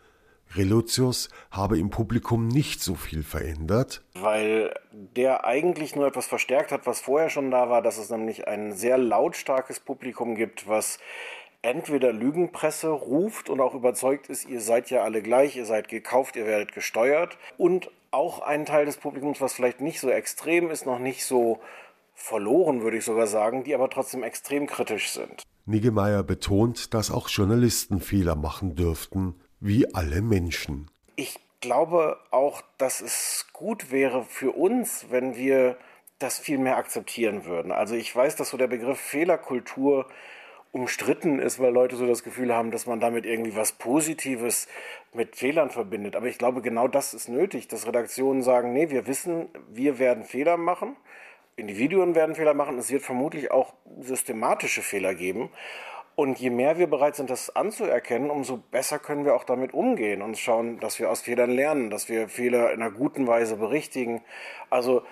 Relotius 0.54 1.28
habe 1.50 1.78
im 1.78 1.90
Publikum 1.90 2.48
nicht 2.48 2.82
so 2.82 2.94
viel 2.94 3.22
verändert. 3.22 4.02
Weil 4.14 4.74
der 4.92 5.44
eigentlich 5.44 5.96
nur 5.96 6.06
etwas 6.06 6.26
verstärkt 6.26 6.72
hat, 6.72 6.86
was 6.86 7.00
vorher 7.00 7.30
schon 7.30 7.50
da 7.50 7.70
war, 7.70 7.82
dass 7.82 7.98
es 7.98 8.10
nämlich 8.10 8.46
ein 8.46 8.72
sehr 8.72 8.98
lautstarkes 8.98 9.80
Publikum 9.80 10.34
gibt, 10.34 10.68
was 10.68 10.98
entweder 11.62 12.12
Lügenpresse 12.12 12.88
ruft 12.88 13.48
und 13.48 13.60
auch 13.60 13.74
überzeugt 13.74 14.28
ist, 14.28 14.48
ihr 14.48 14.60
seid 14.60 14.90
ja 14.90 15.02
alle 15.02 15.22
gleich, 15.22 15.56
ihr 15.56 15.64
seid 15.64 15.88
gekauft, 15.88 16.36
ihr 16.36 16.46
werdet 16.46 16.72
gesteuert. 16.74 17.38
Und 17.56 17.90
auch 18.10 18.40
ein 18.40 18.66
Teil 18.66 18.84
des 18.84 18.96
Publikums, 18.96 19.40
was 19.40 19.54
vielleicht 19.54 19.80
nicht 19.80 20.00
so 20.00 20.10
extrem 20.10 20.70
ist, 20.70 20.86
noch 20.86 20.98
nicht 20.98 21.24
so 21.24 21.60
verloren, 22.14 22.82
würde 22.82 22.98
ich 22.98 23.04
sogar 23.04 23.26
sagen, 23.26 23.64
die 23.64 23.74
aber 23.74 23.88
trotzdem 23.88 24.22
extrem 24.22 24.66
kritisch 24.66 25.10
sind. 25.10 25.42
Niggemeier 25.64 26.22
betont, 26.24 26.92
dass 26.92 27.10
auch 27.10 27.28
Journalisten 27.28 28.00
Fehler 28.00 28.34
machen 28.34 28.74
dürften 28.74 29.36
wie 29.62 29.94
alle 29.94 30.22
Menschen. 30.22 30.90
Ich 31.14 31.38
glaube 31.60 32.18
auch, 32.32 32.62
dass 32.78 33.00
es 33.00 33.46
gut 33.52 33.92
wäre 33.92 34.24
für 34.24 34.50
uns, 34.50 35.06
wenn 35.10 35.36
wir 35.36 35.76
das 36.18 36.38
viel 36.38 36.58
mehr 36.58 36.76
akzeptieren 36.76 37.44
würden. 37.44 37.70
Also 37.70 37.94
ich 37.94 38.14
weiß, 38.14 38.36
dass 38.36 38.50
so 38.50 38.56
der 38.56 38.66
Begriff 38.66 38.98
Fehlerkultur 38.98 40.06
umstritten 40.72 41.38
ist, 41.38 41.60
weil 41.60 41.72
Leute 41.72 41.96
so 41.96 42.06
das 42.06 42.24
Gefühl 42.24 42.52
haben, 42.52 42.70
dass 42.70 42.86
man 42.86 42.98
damit 42.98 43.24
irgendwie 43.24 43.54
was 43.54 43.72
Positives 43.72 44.66
mit 45.12 45.36
Fehlern 45.36 45.70
verbindet. 45.70 46.16
Aber 46.16 46.26
ich 46.26 46.38
glaube, 46.38 46.62
genau 46.62 46.88
das 46.88 47.14
ist 47.14 47.28
nötig, 47.28 47.68
dass 47.68 47.86
Redaktionen 47.86 48.42
sagen, 48.42 48.72
nee, 48.72 48.90
wir 48.90 49.06
wissen, 49.06 49.48
wir 49.68 49.98
werden 49.98 50.24
Fehler 50.24 50.56
machen, 50.56 50.96
Individuen 51.54 52.14
werden 52.14 52.34
Fehler 52.34 52.54
machen, 52.54 52.78
es 52.78 52.90
wird 52.90 53.02
vermutlich 53.02 53.50
auch 53.50 53.74
systematische 54.00 54.82
Fehler 54.82 55.14
geben. 55.14 55.50
Und 56.14 56.38
je 56.38 56.50
mehr 56.50 56.78
wir 56.78 56.88
bereit 56.88 57.16
sind, 57.16 57.30
das 57.30 57.54
anzuerkennen, 57.56 58.30
umso 58.30 58.58
besser 58.58 58.98
können 58.98 59.24
wir 59.24 59.34
auch 59.34 59.44
damit 59.44 59.72
umgehen 59.72 60.20
und 60.20 60.36
schauen, 60.36 60.78
dass 60.78 60.98
wir 60.98 61.10
aus 61.10 61.22
Fehlern 61.22 61.50
lernen, 61.50 61.90
dass 61.90 62.08
wir 62.08 62.28
Fehler 62.28 62.72
in 62.72 62.82
einer 62.82 62.90
guten 62.90 63.26
Weise 63.26 63.56
berichtigen. 63.56 64.22
Also 64.68 65.02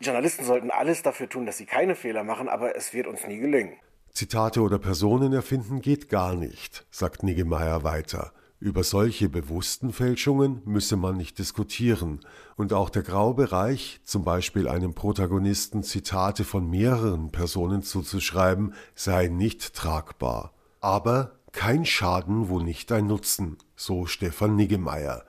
Journalisten 0.00 0.44
sollten 0.44 0.70
alles 0.70 1.02
dafür 1.02 1.28
tun, 1.28 1.46
dass 1.46 1.56
sie 1.56 1.66
keine 1.66 1.94
Fehler 1.94 2.22
machen, 2.22 2.48
aber 2.48 2.76
es 2.76 2.92
wird 2.92 3.06
uns 3.06 3.26
nie 3.26 3.38
gelingen. 3.38 3.76
Zitate 4.12 4.60
oder 4.60 4.78
Personen 4.78 5.32
erfinden 5.32 5.80
geht 5.80 6.10
gar 6.10 6.34
nicht, 6.34 6.86
sagt 6.90 7.22
Niggemeier 7.22 7.82
weiter. 7.82 8.32
Über 8.62 8.84
solche 8.84 9.28
bewussten 9.28 9.92
Fälschungen 9.92 10.62
müsse 10.64 10.94
man 10.94 11.16
nicht 11.16 11.36
diskutieren, 11.40 12.20
und 12.54 12.72
auch 12.72 12.90
der 12.90 13.02
Graubereich, 13.02 13.98
zum 14.04 14.22
Beispiel 14.22 14.68
einem 14.68 14.94
Protagonisten 14.94 15.82
Zitate 15.82 16.44
von 16.44 16.70
mehreren 16.70 17.32
Personen 17.32 17.82
zuzuschreiben, 17.82 18.74
sei 18.94 19.26
nicht 19.26 19.74
tragbar. 19.74 20.52
Aber 20.80 21.40
kein 21.50 21.84
Schaden, 21.84 22.48
wo 22.48 22.60
nicht 22.60 22.92
ein 22.92 23.08
Nutzen, 23.08 23.56
so 23.74 24.06
Stefan 24.06 24.54
Niggemeier. 24.54 25.24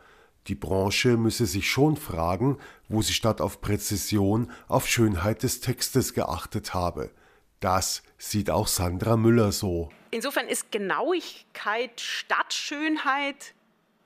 Die 0.46 0.54
Branche 0.54 1.18
müsse 1.18 1.48
sich 1.48 1.68
schon 1.68 1.98
fragen, 1.98 2.60
wo 2.88 3.02
sie 3.02 3.14
statt 3.14 3.42
auf 3.42 3.62
Präzision 3.62 4.52
auf 4.68 4.88
Schönheit 4.88 5.42
des 5.42 5.60
Textes 5.60 6.14
geachtet 6.14 6.76
habe. 6.76 7.10
Das 7.60 8.04
sieht 8.20 8.52
auch 8.52 8.68
Sandra 8.68 9.18
Müller 9.18 9.52
so. 9.52 9.90
Insofern 10.14 10.48
ist 10.48 10.72
Genauigkeit 10.72 12.00
statt 12.00 12.54
Schönheit 12.54 13.56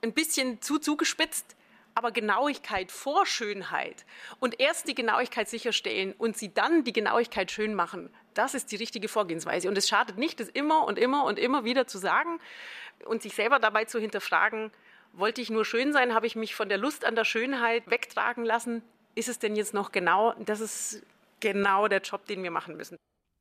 ein 0.02 0.14
bisschen 0.14 0.62
zu 0.62 0.78
zugespitzt, 0.78 1.54
aber 1.94 2.12
Genauigkeit 2.12 2.90
vor 2.90 3.26
Schönheit 3.26 4.06
und 4.40 4.58
erst 4.58 4.88
die 4.88 4.94
Genauigkeit 4.94 5.50
sicherstellen 5.50 6.14
und 6.16 6.34
sie 6.34 6.54
dann 6.54 6.82
die 6.82 6.94
Genauigkeit 6.94 7.50
schön 7.50 7.74
machen, 7.74 8.08
das 8.32 8.54
ist 8.54 8.72
die 8.72 8.76
richtige 8.76 9.06
Vorgehensweise. 9.06 9.68
Und 9.68 9.76
es 9.76 9.86
schadet 9.86 10.16
nicht, 10.16 10.40
das 10.40 10.48
immer 10.48 10.86
und 10.86 10.98
immer 10.98 11.24
und 11.24 11.38
immer 11.38 11.64
wieder 11.64 11.86
zu 11.86 11.98
sagen 11.98 12.40
und 13.04 13.20
sich 13.20 13.34
selber 13.34 13.58
dabei 13.58 13.84
zu 13.84 13.98
hinterfragen, 13.98 14.70
wollte 15.12 15.42
ich 15.42 15.50
nur 15.50 15.66
schön 15.66 15.92
sein, 15.92 16.14
habe 16.14 16.26
ich 16.26 16.36
mich 16.36 16.54
von 16.54 16.70
der 16.70 16.78
Lust 16.78 17.04
an 17.04 17.16
der 17.16 17.24
Schönheit 17.24 17.90
wegtragen 17.90 18.46
lassen, 18.46 18.82
ist 19.14 19.28
es 19.28 19.40
denn 19.40 19.56
jetzt 19.56 19.74
noch 19.74 19.92
genau? 19.92 20.32
Das 20.38 20.60
ist 20.60 21.02
genau 21.40 21.86
der 21.86 22.00
Job, 22.00 22.24
den 22.24 22.42
wir 22.42 22.50
machen 22.50 22.78
müssen. 22.78 22.96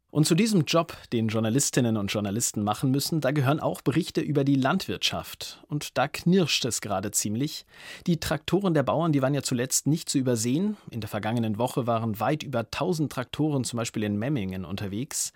Und 0.09 0.25
zu 0.25 0.35
diesem 0.35 0.63
Job, 0.63 0.95
den 1.11 1.27
Journalistinnen 1.27 1.97
und 1.97 2.07
Journalisten 2.07 2.63
machen 2.63 2.91
müssen, 2.91 3.19
da 3.19 3.31
gehören 3.31 3.59
auch 3.59 3.81
Berichte 3.81 4.21
über 4.21 4.45
die 4.45 4.55
Landwirtschaft. 4.55 5.61
Und 5.67 5.97
da 5.97 6.07
knirscht 6.07 6.63
es 6.63 6.79
gerade 6.79 7.11
ziemlich. 7.11 7.65
Die 8.07 8.17
Traktoren 8.17 8.73
der 8.73 8.83
Bauern, 8.83 9.11
die 9.11 9.21
waren 9.21 9.33
ja 9.33 9.43
zuletzt 9.43 9.85
nicht 9.85 10.09
zu 10.09 10.17
übersehen. 10.17 10.77
In 10.91 11.01
der 11.01 11.09
vergangenen 11.09 11.57
Woche 11.57 11.87
waren 11.87 12.21
weit 12.21 12.43
über 12.43 12.59
1000 12.59 13.11
Traktoren 13.11 13.65
zum 13.65 13.77
Beispiel 13.77 14.03
in 14.03 14.17
Memmingen 14.17 14.63
unterwegs. 14.63 15.33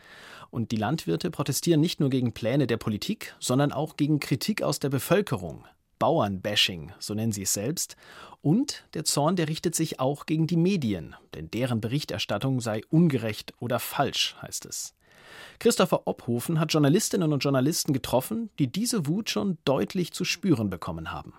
Und 0.52 0.72
die 0.72 0.78
Landwirte 0.78 1.32
protestieren 1.32 1.82
nicht 1.82 2.00
nur 2.00 2.10
gegen 2.10 2.34
Pläne 2.34 2.66
der 2.66 2.78
Politik, 2.78 3.36
sondern 3.40 3.74
auch 3.74 3.98
gegen 3.98 4.22
Kritik 4.22 4.62
aus 4.62 4.80
der 4.80 4.90
Bevölkerung. 4.90 5.66
Bauernbashing, 6.02 6.94
so 6.98 7.14
nennen 7.14 7.32
sie 7.32 7.44
es 7.44 7.54
selbst. 7.54 7.96
Und 8.42 8.86
der 8.96 9.06
Zorn, 9.06 9.36
der 9.36 9.48
richtet 9.48 9.76
sich 9.76 10.00
auch 10.00 10.26
gegen 10.26 10.48
die 10.48 10.58
Medien, 10.58 11.16
denn 11.36 11.52
deren 11.52 11.80
Berichterstattung 11.80 12.60
sei 12.60 12.82
ungerecht 12.90 13.54
oder 13.60 13.78
falsch, 13.78 14.36
heißt 14.42 14.66
es. 14.66 14.96
Christopher 15.60 16.08
Obhofen 16.08 16.60
hat 16.60 16.74
Journalistinnen 16.74 17.32
und 17.32 17.44
Journalisten 17.44 17.94
getroffen, 17.94 18.50
die 18.58 18.66
diese 18.66 19.06
Wut 19.06 19.30
schon 19.30 19.60
deutlich 19.64 20.12
zu 20.12 20.26
spüren 20.26 20.72
bekommen 20.72 21.12
haben. 21.12 21.36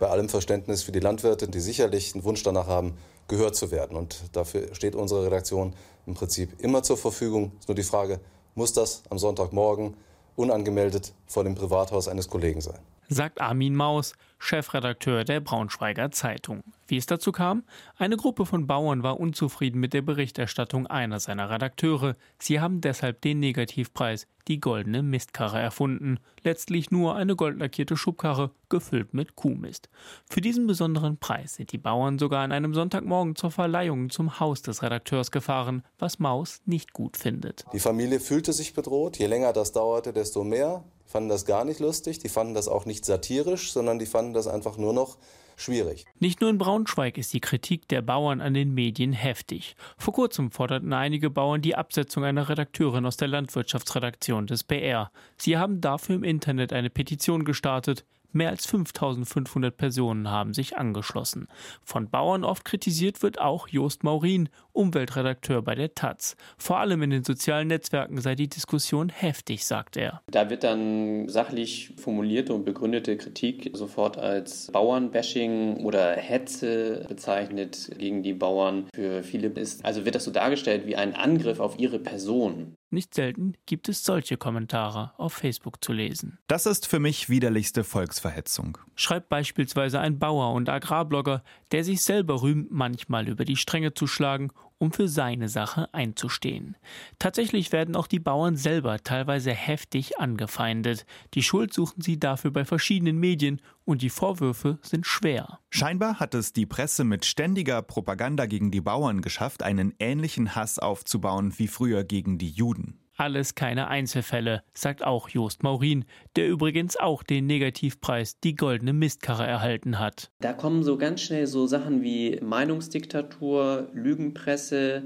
Bei 0.00 0.08
allem 0.08 0.28
Verständnis 0.28 0.82
für 0.82 0.92
die 0.92 0.98
Landwirte, 0.98 1.46
die 1.46 1.60
sicherlich 1.60 2.12
einen 2.12 2.24
Wunsch 2.24 2.42
danach 2.42 2.66
haben, 2.66 2.94
gehört 3.28 3.54
zu 3.54 3.70
werden. 3.70 3.96
Und 3.96 4.24
dafür 4.32 4.74
steht 4.74 4.96
unsere 4.96 5.24
Redaktion 5.24 5.72
im 6.06 6.14
Prinzip 6.14 6.60
immer 6.60 6.82
zur 6.82 6.96
Verfügung. 6.96 7.52
Ist 7.60 7.68
nur 7.68 7.76
die 7.76 7.84
Frage, 7.84 8.18
muss 8.56 8.72
das 8.72 9.04
am 9.08 9.18
Sonntagmorgen 9.20 9.94
unangemeldet 10.34 11.12
vor 11.26 11.44
dem 11.44 11.54
Privathaus 11.54 12.08
eines 12.08 12.28
Kollegen 12.28 12.60
sein? 12.60 12.80
Sagt 13.10 13.40
Armin 13.40 13.74
Maus, 13.74 14.14
Chefredakteur 14.38 15.24
der 15.24 15.40
Braunschweiger 15.40 16.12
Zeitung. 16.12 16.62
Wie 16.86 16.96
es 16.96 17.06
dazu 17.06 17.32
kam? 17.32 17.64
Eine 17.98 18.16
Gruppe 18.16 18.46
von 18.46 18.66
Bauern 18.66 19.02
war 19.02 19.20
unzufrieden 19.20 19.80
mit 19.80 19.92
der 19.92 20.02
Berichterstattung 20.02 20.86
einer 20.86 21.20
seiner 21.20 21.50
Redakteure. 21.50 22.16
Sie 22.38 22.60
haben 22.60 22.80
deshalb 22.80 23.20
den 23.20 23.40
Negativpreis, 23.40 24.26
die 24.48 24.60
goldene 24.60 25.02
Mistkarre, 25.02 25.60
erfunden. 25.60 26.18
Letztlich 26.42 26.90
nur 26.90 27.16
eine 27.16 27.36
goldlackierte 27.36 27.96
Schubkarre, 27.96 28.50
gefüllt 28.68 29.12
mit 29.12 29.36
Kuhmist. 29.36 29.90
Für 30.28 30.40
diesen 30.40 30.66
besonderen 30.66 31.18
Preis 31.18 31.56
sind 31.56 31.72
die 31.72 31.78
Bauern 31.78 32.18
sogar 32.18 32.44
an 32.44 32.52
einem 32.52 32.74
Sonntagmorgen 32.74 33.36
zur 33.36 33.50
Verleihung 33.50 34.08
zum 34.10 34.40
Haus 34.40 34.62
des 34.62 34.82
Redakteurs 34.82 35.30
gefahren, 35.30 35.84
was 35.98 36.18
Maus 36.18 36.62
nicht 36.64 36.92
gut 36.92 37.16
findet. 37.16 37.64
Die 37.72 37.80
Familie 37.80 38.20
fühlte 38.20 38.52
sich 38.52 38.72
bedroht. 38.72 39.18
Je 39.18 39.26
länger 39.26 39.52
das 39.52 39.72
dauerte, 39.72 40.12
desto 40.12 40.44
mehr 40.44 40.84
fanden 41.10 41.28
das 41.28 41.44
gar 41.44 41.64
nicht 41.64 41.80
lustig, 41.80 42.20
die 42.20 42.28
fanden 42.28 42.54
das 42.54 42.68
auch 42.68 42.84
nicht 42.84 43.04
satirisch, 43.04 43.72
sondern 43.72 43.98
die 43.98 44.06
fanden 44.06 44.32
das 44.32 44.46
einfach 44.46 44.76
nur 44.76 44.92
noch 44.92 45.18
schwierig. 45.56 46.06
Nicht 46.20 46.40
nur 46.40 46.50
in 46.50 46.58
Braunschweig 46.58 47.18
ist 47.18 47.32
die 47.32 47.40
Kritik 47.40 47.88
der 47.88 48.00
Bauern 48.00 48.40
an 48.40 48.54
den 48.54 48.72
Medien 48.72 49.12
heftig. 49.12 49.74
Vor 49.98 50.14
kurzem 50.14 50.52
forderten 50.52 50.92
einige 50.92 51.28
Bauern 51.28 51.62
die 51.62 51.74
Absetzung 51.74 52.24
einer 52.24 52.48
Redakteurin 52.48 53.06
aus 53.06 53.16
der 53.16 53.28
Landwirtschaftsredaktion 53.28 54.46
des 54.46 54.62
BR. 54.62 55.10
Sie 55.36 55.58
haben 55.58 55.80
dafür 55.80 56.14
im 56.14 56.24
Internet 56.24 56.72
eine 56.72 56.90
Petition 56.90 57.44
gestartet. 57.44 58.04
Mehr 58.32 58.50
als 58.50 58.66
5500 58.66 59.76
Personen 59.76 60.30
haben 60.30 60.54
sich 60.54 60.76
angeschlossen. 60.76 61.48
Von 61.82 62.08
Bauern 62.08 62.44
oft 62.44 62.64
kritisiert 62.64 63.22
wird 63.22 63.40
auch 63.40 63.68
Jost 63.68 64.04
Maurin, 64.04 64.48
Umweltredakteur 64.72 65.62
bei 65.62 65.74
der 65.74 65.94
Taz. 65.94 66.36
Vor 66.56 66.78
allem 66.78 67.02
in 67.02 67.10
den 67.10 67.24
sozialen 67.24 67.68
Netzwerken 67.68 68.20
sei 68.20 68.34
die 68.34 68.48
Diskussion 68.48 69.08
heftig, 69.08 69.66
sagt 69.66 69.96
er. 69.96 70.22
Da 70.30 70.48
wird 70.48 70.62
dann 70.62 71.28
sachlich 71.28 71.94
formulierte 71.96 72.54
und 72.54 72.64
begründete 72.64 73.16
Kritik 73.16 73.70
sofort 73.72 74.16
als 74.16 74.70
Bauernbashing 74.72 75.84
oder 75.84 76.12
Hetze 76.12 77.04
bezeichnet 77.08 77.90
gegen 77.98 78.22
die 78.22 78.34
Bauern. 78.34 78.86
Für 78.94 79.22
viele 79.22 79.48
ist, 79.48 79.84
also 79.84 80.04
wird 80.04 80.14
das 80.14 80.24
so 80.24 80.30
dargestellt 80.30 80.86
wie 80.86 80.96
ein 80.96 81.14
Angriff 81.14 81.58
auf 81.58 81.78
ihre 81.78 81.98
Person. 81.98 82.76
Nicht 82.92 83.14
selten 83.14 83.54
gibt 83.66 83.88
es 83.88 84.02
solche 84.02 84.36
Kommentare 84.36 85.12
auf 85.16 85.32
Facebook 85.32 85.82
zu 85.84 85.92
lesen. 85.92 86.38
Das 86.48 86.66
ist 86.66 86.88
für 86.88 86.98
mich 86.98 87.28
widerlichste 87.28 87.84
Volksverhetzung. 87.84 88.78
Schreibt 88.96 89.28
beispielsweise 89.28 90.00
ein 90.00 90.18
Bauer 90.18 90.52
und 90.54 90.68
Agrarblogger, 90.68 91.44
der 91.70 91.84
sich 91.84 92.02
selber 92.02 92.42
rühmt, 92.42 92.72
manchmal 92.72 93.28
über 93.28 93.44
die 93.44 93.54
Stränge 93.54 93.94
zu 93.94 94.08
schlagen 94.08 94.50
um 94.80 94.92
für 94.92 95.08
seine 95.08 95.48
Sache 95.48 95.92
einzustehen. 95.92 96.76
Tatsächlich 97.18 97.70
werden 97.70 97.94
auch 97.94 98.06
die 98.06 98.18
Bauern 98.18 98.56
selber 98.56 98.98
teilweise 98.98 99.52
heftig 99.52 100.18
angefeindet. 100.18 101.04
Die 101.34 101.42
Schuld 101.42 101.74
suchen 101.74 102.00
sie 102.00 102.18
dafür 102.18 102.50
bei 102.50 102.64
verschiedenen 102.64 103.18
Medien 103.18 103.60
und 103.84 104.00
die 104.00 104.08
Vorwürfe 104.08 104.78
sind 104.82 105.06
schwer. 105.06 105.58
Scheinbar 105.68 106.18
hat 106.18 106.34
es 106.34 106.54
die 106.54 106.66
Presse 106.66 107.04
mit 107.04 107.26
ständiger 107.26 107.82
Propaganda 107.82 108.46
gegen 108.46 108.70
die 108.70 108.80
Bauern 108.80 109.20
geschafft, 109.20 109.62
einen 109.62 109.94
ähnlichen 109.98 110.54
Hass 110.54 110.78
aufzubauen 110.78 111.58
wie 111.58 111.68
früher 111.68 112.02
gegen 112.02 112.38
die 112.38 112.50
Juden. 112.50 112.99
Alles 113.20 113.54
keine 113.54 113.88
Einzelfälle, 113.88 114.62
sagt 114.72 115.04
auch 115.04 115.28
Jost 115.28 115.62
Maurin, 115.62 116.06
der 116.36 116.48
übrigens 116.48 116.96
auch 116.96 117.22
den 117.22 117.46
Negativpreis 117.46 118.40
die 118.40 118.54
goldene 118.54 118.94
Mistkarre 118.94 119.46
erhalten 119.46 119.98
hat. 119.98 120.30
Da 120.40 120.54
kommen 120.54 120.82
so 120.84 120.96
ganz 120.96 121.20
schnell 121.20 121.46
so 121.46 121.66
Sachen 121.66 122.02
wie 122.02 122.40
Meinungsdiktatur, 122.40 123.90
Lügenpresse, 123.92 125.02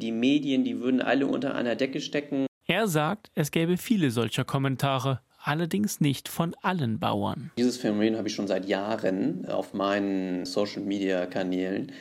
die 0.00 0.10
Medien, 0.10 0.64
die 0.64 0.80
würden 0.80 1.02
alle 1.02 1.26
unter 1.26 1.54
einer 1.54 1.76
Decke 1.76 2.00
stecken. 2.00 2.46
Er 2.64 2.88
sagt, 2.88 3.30
es 3.34 3.50
gäbe 3.50 3.76
viele 3.76 4.10
solcher 4.10 4.46
Kommentare, 4.46 5.20
allerdings 5.42 6.00
nicht 6.00 6.30
von 6.30 6.56
allen 6.62 6.98
Bauern. 6.98 7.50
Dieses 7.58 7.76
Phänomen 7.76 8.16
habe 8.16 8.28
ich 8.28 8.34
schon 8.34 8.48
seit 8.48 8.64
Jahren 8.64 9.44
auf 9.44 9.74
meinen 9.74 10.46
Social-Media-Kanälen, 10.46 11.92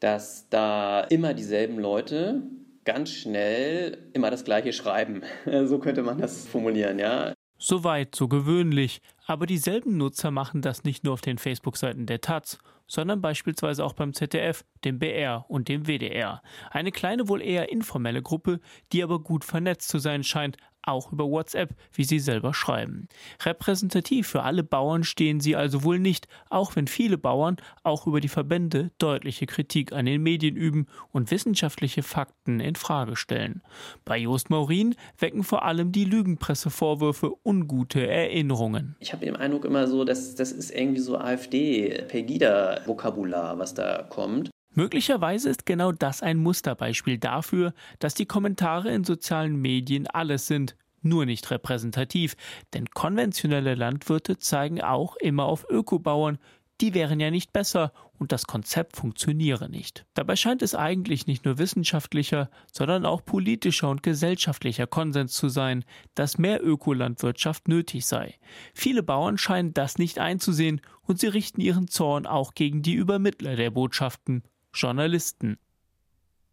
dass 0.00 0.48
da 0.48 1.02
immer 1.02 1.34
dieselben 1.34 1.78
Leute 1.78 2.44
ganz 2.84 3.10
schnell 3.10 4.10
immer 4.12 4.30
das 4.30 4.44
Gleiche 4.44 4.72
schreiben. 4.72 5.22
so 5.64 5.78
könnte 5.78 6.02
man 6.02 6.18
das 6.18 6.46
formulieren, 6.46 6.98
ja. 6.98 7.32
Soweit, 7.58 8.16
so 8.16 8.26
gewöhnlich. 8.26 9.00
Aber 9.24 9.46
dieselben 9.46 9.96
Nutzer 9.96 10.32
machen 10.32 10.62
das 10.62 10.82
nicht 10.82 11.04
nur 11.04 11.12
auf 11.14 11.20
den 11.20 11.38
Facebook-Seiten 11.38 12.06
der 12.06 12.20
Taz, 12.20 12.58
sondern 12.88 13.20
beispielsweise 13.20 13.84
auch 13.84 13.92
beim 13.92 14.14
ZDF, 14.14 14.64
dem 14.84 14.98
BR 14.98 15.44
und 15.48 15.68
dem 15.68 15.86
WDR. 15.86 16.42
Eine 16.70 16.90
kleine, 16.90 17.28
wohl 17.28 17.40
eher 17.40 17.70
informelle 17.70 18.20
Gruppe, 18.20 18.58
die 18.90 19.02
aber 19.02 19.20
gut 19.20 19.44
vernetzt 19.44 19.88
zu 19.88 19.98
sein 19.98 20.24
scheint, 20.24 20.56
auch 20.84 21.12
über 21.12 21.28
WhatsApp, 21.28 21.74
wie 21.92 22.04
sie 22.04 22.18
selber 22.18 22.54
schreiben. 22.54 23.08
Repräsentativ 23.44 24.28
für 24.28 24.42
alle 24.42 24.62
Bauern 24.62 25.04
stehen 25.04 25.40
sie 25.40 25.56
also 25.56 25.84
wohl 25.84 25.98
nicht, 25.98 26.28
auch 26.50 26.76
wenn 26.76 26.86
viele 26.86 27.18
Bauern 27.18 27.56
auch 27.82 28.06
über 28.06 28.20
die 28.20 28.28
Verbände 28.28 28.90
deutliche 28.98 29.46
Kritik 29.46 29.92
an 29.92 30.06
den 30.06 30.22
Medien 30.22 30.56
üben 30.56 30.86
und 31.10 31.30
wissenschaftliche 31.30 32.02
Fakten 32.02 32.60
in 32.60 32.76
Frage 32.76 33.16
stellen. 33.16 33.62
Bei 34.04 34.18
Jost 34.18 34.50
Maurin 34.50 34.94
wecken 35.18 35.42
vor 35.42 35.64
allem 35.64 35.92
die 35.92 36.04
Lügenpressevorwürfe 36.04 37.32
ungute 37.44 38.06
Erinnerungen. 38.06 38.96
Ich 39.00 39.12
habe 39.12 39.24
den 39.24 39.36
Eindruck 39.36 39.64
immer 39.64 39.86
so, 39.86 40.04
dass 40.04 40.34
das 40.34 40.52
ist 40.52 40.70
irgendwie 40.70 41.00
so 41.00 41.16
AfD-Pegida-Vokabular, 41.18 43.58
was 43.58 43.72
da 43.74 44.02
kommt. 44.02 44.51
Möglicherweise 44.74 45.50
ist 45.50 45.66
genau 45.66 45.92
das 45.92 46.22
ein 46.22 46.38
Musterbeispiel 46.38 47.18
dafür, 47.18 47.74
dass 47.98 48.14
die 48.14 48.26
Kommentare 48.26 48.90
in 48.90 49.04
sozialen 49.04 49.56
Medien 49.56 50.06
alles 50.06 50.46
sind, 50.46 50.76
nur 51.02 51.26
nicht 51.26 51.50
repräsentativ, 51.50 52.36
denn 52.72 52.88
konventionelle 52.90 53.74
Landwirte 53.74 54.38
zeigen 54.38 54.80
auch 54.80 55.16
immer 55.16 55.44
auf 55.44 55.66
Ökobauern, 55.68 56.38
die 56.80 56.94
wären 56.94 57.20
ja 57.20 57.30
nicht 57.30 57.52
besser 57.52 57.92
und 58.18 58.32
das 58.32 58.46
Konzept 58.46 58.96
funktioniere 58.96 59.68
nicht. 59.68 60.04
Dabei 60.14 60.36
scheint 60.36 60.62
es 60.62 60.74
eigentlich 60.74 61.26
nicht 61.26 61.44
nur 61.44 61.58
wissenschaftlicher, 61.58 62.50
sondern 62.72 63.04
auch 63.04 63.24
politischer 63.24 63.90
und 63.90 64.02
gesellschaftlicher 64.02 64.86
Konsens 64.86 65.34
zu 65.34 65.48
sein, 65.48 65.84
dass 66.14 66.38
mehr 66.38 66.64
Ökolandwirtschaft 66.64 67.68
nötig 67.68 68.06
sei. 68.06 68.34
Viele 68.74 69.02
Bauern 69.02 69.38
scheinen 69.38 69.74
das 69.74 69.98
nicht 69.98 70.18
einzusehen 70.18 70.80
und 71.02 71.20
sie 71.20 71.28
richten 71.28 71.60
ihren 71.60 71.88
Zorn 71.88 72.26
auch 72.26 72.54
gegen 72.54 72.82
die 72.82 72.94
Übermittler 72.94 73.54
der 73.54 73.70
Botschaften, 73.70 74.42
Journalisten. 74.74 75.58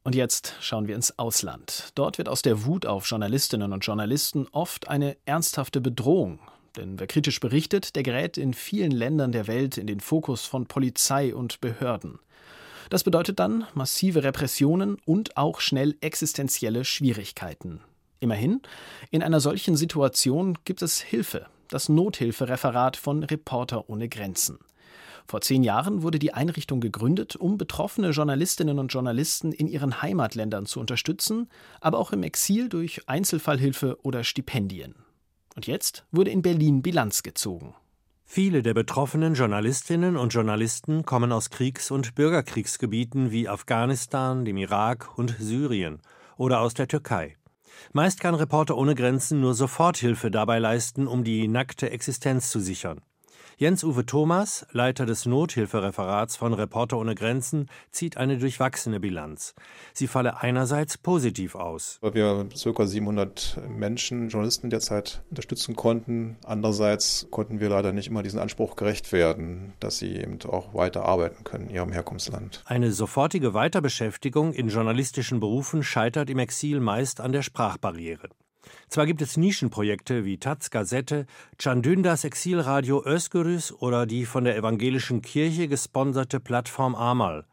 Und 0.04 0.14
jetzt 0.14 0.56
schauen 0.60 0.88
wir 0.88 0.96
ins 0.96 1.18
Ausland. 1.18 1.92
Dort 1.96 2.18
wird 2.18 2.28
aus 2.28 2.42
der 2.42 2.66
Wut 2.66 2.86
auf 2.86 3.06
Journalistinnen 3.06 3.72
und 3.72 3.86
Journalisten 3.86 4.48
oft 4.52 4.90
eine 4.90 5.16
ernsthafte 5.26 5.80
Bedrohung. 5.80 6.40
Denn 6.76 7.00
wer 7.00 7.08
kritisch 7.08 7.40
berichtet, 7.40 7.96
der 7.96 8.04
gerät 8.04 8.38
in 8.38 8.54
vielen 8.54 8.92
Ländern 8.92 9.32
der 9.32 9.48
Welt 9.48 9.78
in 9.78 9.88
den 9.88 10.02
Fokus 10.02 10.46
von 10.46 10.66
Polizei 10.66 11.34
und 11.34 11.62
Behörden. 11.62 12.20
Das 12.90 13.04
bedeutet 13.04 13.40
dann 13.40 13.66
massive 13.74 14.24
Repressionen 14.24 14.98
und 15.06 15.38
auch 15.38 15.62
schnell 15.62 15.96
existenzielle 16.02 16.86
Schwierigkeiten. 16.86 17.82
Immerhin, 18.20 18.62
in 19.12 19.24
einer 19.24 19.40
solchen 19.40 19.78
Situation 19.78 20.58
gibt 20.66 20.82
es 20.82 21.00
Hilfe, 21.00 21.46
das 21.70 21.88
Nothilfereferat 21.88 22.98
von 22.98 23.24
Reporter 23.24 23.90
ohne 23.90 24.10
Grenzen. 24.10 24.60
Vor 25.30 25.42
zehn 25.42 25.62
Jahren 25.62 26.02
wurde 26.02 26.18
die 26.18 26.34
Einrichtung 26.34 26.82
gegründet, 26.82 27.36
um 27.36 27.60
betroffene 27.60 28.10
Journalistinnen 28.10 28.80
und 28.80 28.92
Journalisten 28.92 29.52
in 29.52 29.68
ihren 29.68 30.02
Heimatländern 30.02 30.66
zu 30.66 30.80
unterstützen, 30.80 31.50
aber 31.82 32.00
auch 32.00 32.12
im 32.12 32.24
Exil 32.24 32.68
durch 32.68 33.08
Einzelfallhilfe 33.08 34.00
oder 34.02 34.24
Stipendien. 34.24 34.96
Und 35.56 35.68
jetzt 35.68 36.08
wurde 36.12 36.32
in 36.32 36.42
Berlin 36.42 36.82
Bilanz 36.82 37.22
gezogen. 37.22 37.76
Viele 38.26 38.64
der 38.64 38.74
betroffenen 38.74 39.36
Journalistinnen 39.36 40.18
und 40.18 40.34
Journalisten 40.34 41.06
kommen 41.06 41.32
aus 41.32 41.52
Kriegs- 41.52 41.92
und 41.92 42.16
Bürgerkriegsgebieten 42.16 43.30
wie 43.30 43.48
Afghanistan, 43.48 44.46
dem 44.46 44.58
Irak 44.58 45.16
und 45.16 45.36
Syrien 45.38 46.02
oder 46.38 46.60
aus 46.60 46.74
der 46.74 46.88
Türkei. 46.88 47.38
Meist 47.94 48.20
kann 48.20 48.34
Reporter 48.34 48.76
ohne 48.76 48.96
Grenzen 48.96 49.42
nur 49.42 49.54
Soforthilfe 49.54 50.32
dabei 50.32 50.58
leisten, 50.58 51.06
um 51.06 51.24
die 51.24 51.48
nackte 51.48 51.92
Existenz 51.92 52.50
zu 52.50 52.60
sichern. 52.60 53.02
Jens-Uwe 53.60 54.06
Thomas, 54.06 54.66
Leiter 54.72 55.06
des 55.06 55.26
Nothilfereferats 55.26 56.38
von 56.38 56.54
Reporter 56.54 56.98
ohne 56.98 57.14
Grenzen, 57.14 57.68
zieht 57.92 58.16
eine 58.16 58.38
durchwachsene 58.38 59.02
Bilanz. 59.02 59.54
Sie 59.92 60.08
falle 60.08 60.40
einerseits 60.40 60.98
positiv 60.98 61.56
aus. 61.56 61.98
Weil 62.00 62.14
wir 62.14 62.48
ca. 62.74 62.86
700 62.86 63.60
Menschen, 63.68 64.30
Journalisten 64.30 64.70
derzeit 64.70 65.24
unterstützen 65.30 65.76
konnten. 65.76 66.38
Andererseits 66.46 67.28
konnten 67.32 67.60
wir 67.60 67.68
leider 67.68 67.92
nicht 67.92 68.08
immer 68.08 68.24
diesen 68.24 68.40
Anspruch 68.40 68.78
gerecht 68.78 69.12
werden, 69.12 69.74
dass 69.82 69.98
sie 69.98 70.16
eben 70.16 70.40
auch 70.48 70.74
weiter 70.74 71.04
arbeiten 71.04 71.44
können 71.44 71.68
in 71.68 71.76
ihrem 71.76 71.92
Herkunftsland. 71.92 72.64
Eine 72.64 72.94
sofortige 72.94 73.54
Weiterbeschäftigung 73.54 74.54
in 74.54 74.70
journalistischen 74.70 75.42
Berufen 75.42 75.84
scheitert 75.84 76.30
im 76.30 76.40
Exil 76.40 76.80
meist 76.80 77.20
an 77.20 77.34
der 77.34 77.42
Sprachbarriere. 77.42 78.30
Zwar 78.90 79.06
gibt 79.06 79.22
es 79.22 79.38
Nischenprojekte 79.38 80.26
wie 80.26 80.38
Taz 80.38 80.70
Gazette, 80.70 81.26
Chandündas 81.58 82.24
Exilradio 82.24 83.04
Özgürüz 83.06 83.72
oder 83.72 84.06
die 84.06 84.26
von 84.26 84.44
der 84.44 84.56
evangelischen 84.56 85.22
Kirche 85.22 85.68
gesponserte 85.68 86.40
Plattform 86.40 86.96
Amal. 86.96 87.46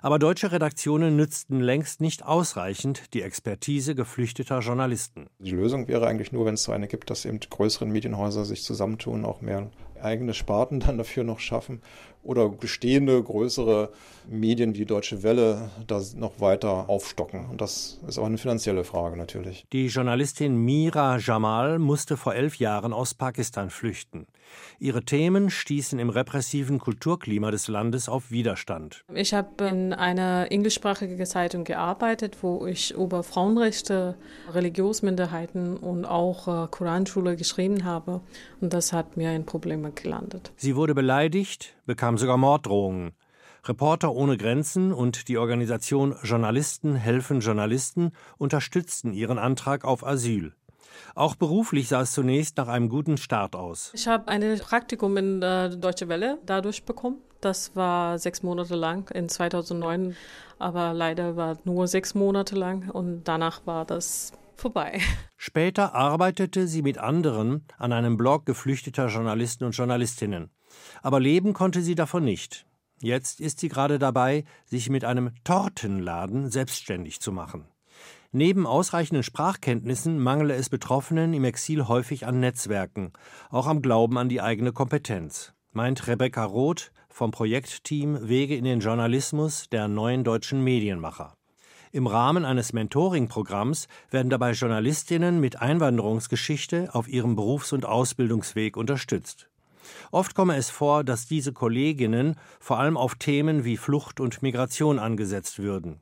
Aber 0.00 0.18
deutsche 0.18 0.50
Redaktionen 0.52 1.16
nützten 1.16 1.60
längst 1.60 2.00
nicht 2.00 2.24
ausreichend 2.24 3.14
die 3.14 3.22
Expertise 3.22 3.94
geflüchteter 3.94 4.60
Journalisten. 4.60 5.26
Die 5.38 5.50
Lösung 5.50 5.86
wäre 5.88 6.06
eigentlich 6.06 6.32
nur, 6.32 6.46
wenn 6.46 6.54
es 6.54 6.64
so 6.64 6.72
eine 6.72 6.88
gibt, 6.88 7.10
dass 7.10 7.24
eben 7.24 7.38
größere 7.40 7.86
Medienhäuser 7.86 8.44
sich 8.44 8.64
zusammentun, 8.64 9.24
auch 9.24 9.40
mehr 9.40 9.70
eigene 10.02 10.34
Sparten 10.34 10.80
dann 10.80 10.98
dafür 10.98 11.24
noch 11.24 11.38
schaffen 11.38 11.80
oder 12.22 12.48
bestehende 12.48 13.20
größere 13.22 13.90
Medien 14.28 14.76
wie 14.76 14.84
Deutsche 14.84 15.22
Welle 15.22 15.70
da 15.86 16.00
noch 16.16 16.40
weiter 16.40 16.88
aufstocken. 16.88 17.46
Und 17.50 17.60
das 17.60 17.98
ist 18.06 18.18
auch 18.18 18.26
eine 18.26 18.38
finanzielle 18.38 18.84
Frage 18.84 19.16
natürlich. 19.16 19.66
Die 19.72 19.86
Journalistin 19.86 20.56
Mira 20.56 21.18
Jamal 21.18 21.78
musste 21.78 22.16
vor 22.16 22.34
elf 22.34 22.56
Jahren 22.56 22.92
aus 22.92 23.14
Pakistan 23.14 23.70
flüchten. 23.70 24.26
Ihre 24.78 25.04
Themen 25.04 25.50
stießen 25.50 25.98
im 25.98 26.10
repressiven 26.10 26.78
Kulturklima 26.78 27.50
des 27.50 27.68
Landes 27.68 28.08
auf 28.08 28.30
Widerstand. 28.30 29.04
Ich 29.14 29.34
habe 29.34 29.64
in 29.64 29.92
einer 29.92 30.50
englischsprachigen 30.50 31.24
Zeitung 31.26 31.64
gearbeitet, 31.64 32.38
wo 32.42 32.66
ich 32.66 32.92
über 32.92 33.22
Frauenrechte, 33.22 34.16
Religionsminderheiten 34.52 35.76
und 35.76 36.04
auch 36.04 36.48
äh, 36.48 36.68
Koranschule 36.68 37.36
geschrieben 37.36 37.84
habe. 37.84 38.20
Und 38.60 38.72
das 38.72 38.92
hat 38.92 39.16
mir 39.16 39.34
in 39.34 39.46
Probleme 39.46 39.92
gelandet. 39.92 40.52
Sie 40.56 40.76
wurde 40.76 40.94
beleidigt, 40.94 41.74
bekam 41.86 42.18
sogar 42.18 42.36
Morddrohungen. 42.36 43.12
Reporter 43.64 44.12
ohne 44.12 44.36
Grenzen 44.36 44.92
und 44.92 45.28
die 45.28 45.38
Organisation 45.38 46.16
Journalisten 46.24 46.96
helfen 46.96 47.40
Journalisten 47.40 48.10
unterstützten 48.36 49.12
ihren 49.12 49.38
Antrag 49.38 49.84
auf 49.84 50.04
Asyl. 50.04 50.52
Auch 51.14 51.34
beruflich 51.34 51.88
sah 51.88 52.02
es 52.02 52.12
zunächst 52.12 52.56
nach 52.56 52.68
einem 52.68 52.88
guten 52.88 53.16
Start 53.16 53.54
aus. 53.54 53.90
Ich 53.94 54.08
habe 54.08 54.28
ein 54.28 54.58
Praktikum 54.58 55.16
in 55.16 55.40
der 55.40 55.70
Deutsche 55.70 56.08
Welle 56.08 56.38
dadurch 56.46 56.84
bekommen. 56.84 57.18
Das 57.40 57.74
war 57.74 58.18
sechs 58.18 58.42
Monate 58.42 58.76
lang 58.76 59.10
in 59.10 59.28
2009, 59.28 60.16
aber 60.58 60.92
leider 60.94 61.36
war 61.36 61.58
nur 61.64 61.88
sechs 61.88 62.14
Monate 62.14 62.54
lang 62.54 62.88
und 62.90 63.24
danach 63.24 63.66
war 63.66 63.84
das 63.84 64.32
vorbei. 64.56 65.00
Später 65.36 65.94
arbeitete 65.94 66.68
sie 66.68 66.82
mit 66.82 66.98
anderen 66.98 67.66
an 67.78 67.92
einem 67.92 68.16
Blog 68.16 68.46
geflüchteter 68.46 69.08
Journalisten 69.08 69.64
und 69.64 69.72
Journalistinnen. 69.72 70.50
Aber 71.02 71.20
leben 71.20 71.52
konnte 71.52 71.82
sie 71.82 71.96
davon 71.96 72.24
nicht. 72.24 72.64
Jetzt 73.00 73.40
ist 73.40 73.58
sie 73.58 73.68
gerade 73.68 73.98
dabei, 73.98 74.44
sich 74.64 74.88
mit 74.88 75.04
einem 75.04 75.32
Tortenladen 75.42 76.48
selbstständig 76.48 77.20
zu 77.20 77.32
machen. 77.32 77.66
Neben 78.34 78.66
ausreichenden 78.66 79.22
Sprachkenntnissen 79.22 80.18
mangele 80.18 80.54
es 80.54 80.70
Betroffenen 80.70 81.34
im 81.34 81.44
Exil 81.44 81.86
häufig 81.86 82.26
an 82.26 82.40
Netzwerken, 82.40 83.12
auch 83.50 83.66
am 83.66 83.82
Glauben 83.82 84.16
an 84.16 84.30
die 84.30 84.40
eigene 84.40 84.72
Kompetenz, 84.72 85.52
meint 85.72 86.06
Rebecca 86.06 86.42
Roth 86.42 86.92
vom 87.10 87.30
Projektteam 87.30 88.26
Wege 88.26 88.56
in 88.56 88.64
den 88.64 88.80
Journalismus 88.80 89.68
der 89.68 89.86
neuen 89.86 90.24
deutschen 90.24 90.64
Medienmacher. 90.64 91.34
Im 91.90 92.06
Rahmen 92.06 92.46
eines 92.46 92.72
Mentoring-Programms 92.72 93.86
werden 94.10 94.30
dabei 94.30 94.52
Journalistinnen 94.52 95.38
mit 95.38 95.60
Einwanderungsgeschichte 95.60 96.88
auf 96.94 97.08
ihrem 97.08 97.36
Berufs- 97.36 97.74
und 97.74 97.84
Ausbildungsweg 97.84 98.78
unterstützt. 98.78 99.50
Oft 100.10 100.34
komme 100.34 100.56
es 100.56 100.70
vor, 100.70 101.04
dass 101.04 101.26
diese 101.26 101.52
Kolleginnen 101.52 102.36
vor 102.60 102.78
allem 102.78 102.96
auf 102.96 103.16
Themen 103.16 103.66
wie 103.66 103.76
Flucht 103.76 104.20
und 104.20 104.40
Migration 104.40 104.98
angesetzt 104.98 105.58
würden. 105.58 106.00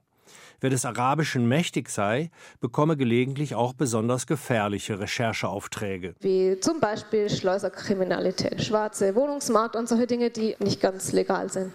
Wer 0.60 0.68
des 0.68 0.84
Arabischen 0.84 1.48
mächtig 1.48 1.88
sei, 1.88 2.30
bekomme 2.60 2.98
gelegentlich 2.98 3.54
auch 3.54 3.72
besonders 3.72 4.26
gefährliche 4.26 5.00
Rechercheaufträge. 5.00 6.14
Wie 6.20 6.60
zum 6.60 6.80
Beispiel 6.80 7.30
Schleuserkriminalität, 7.30 8.62
schwarze 8.62 9.14
Wohnungsmarkt 9.14 9.74
und 9.74 9.88
solche 9.88 10.06
Dinge, 10.06 10.28
die 10.28 10.56
nicht 10.58 10.80
ganz 10.82 11.12
legal 11.12 11.50
sind. 11.50 11.72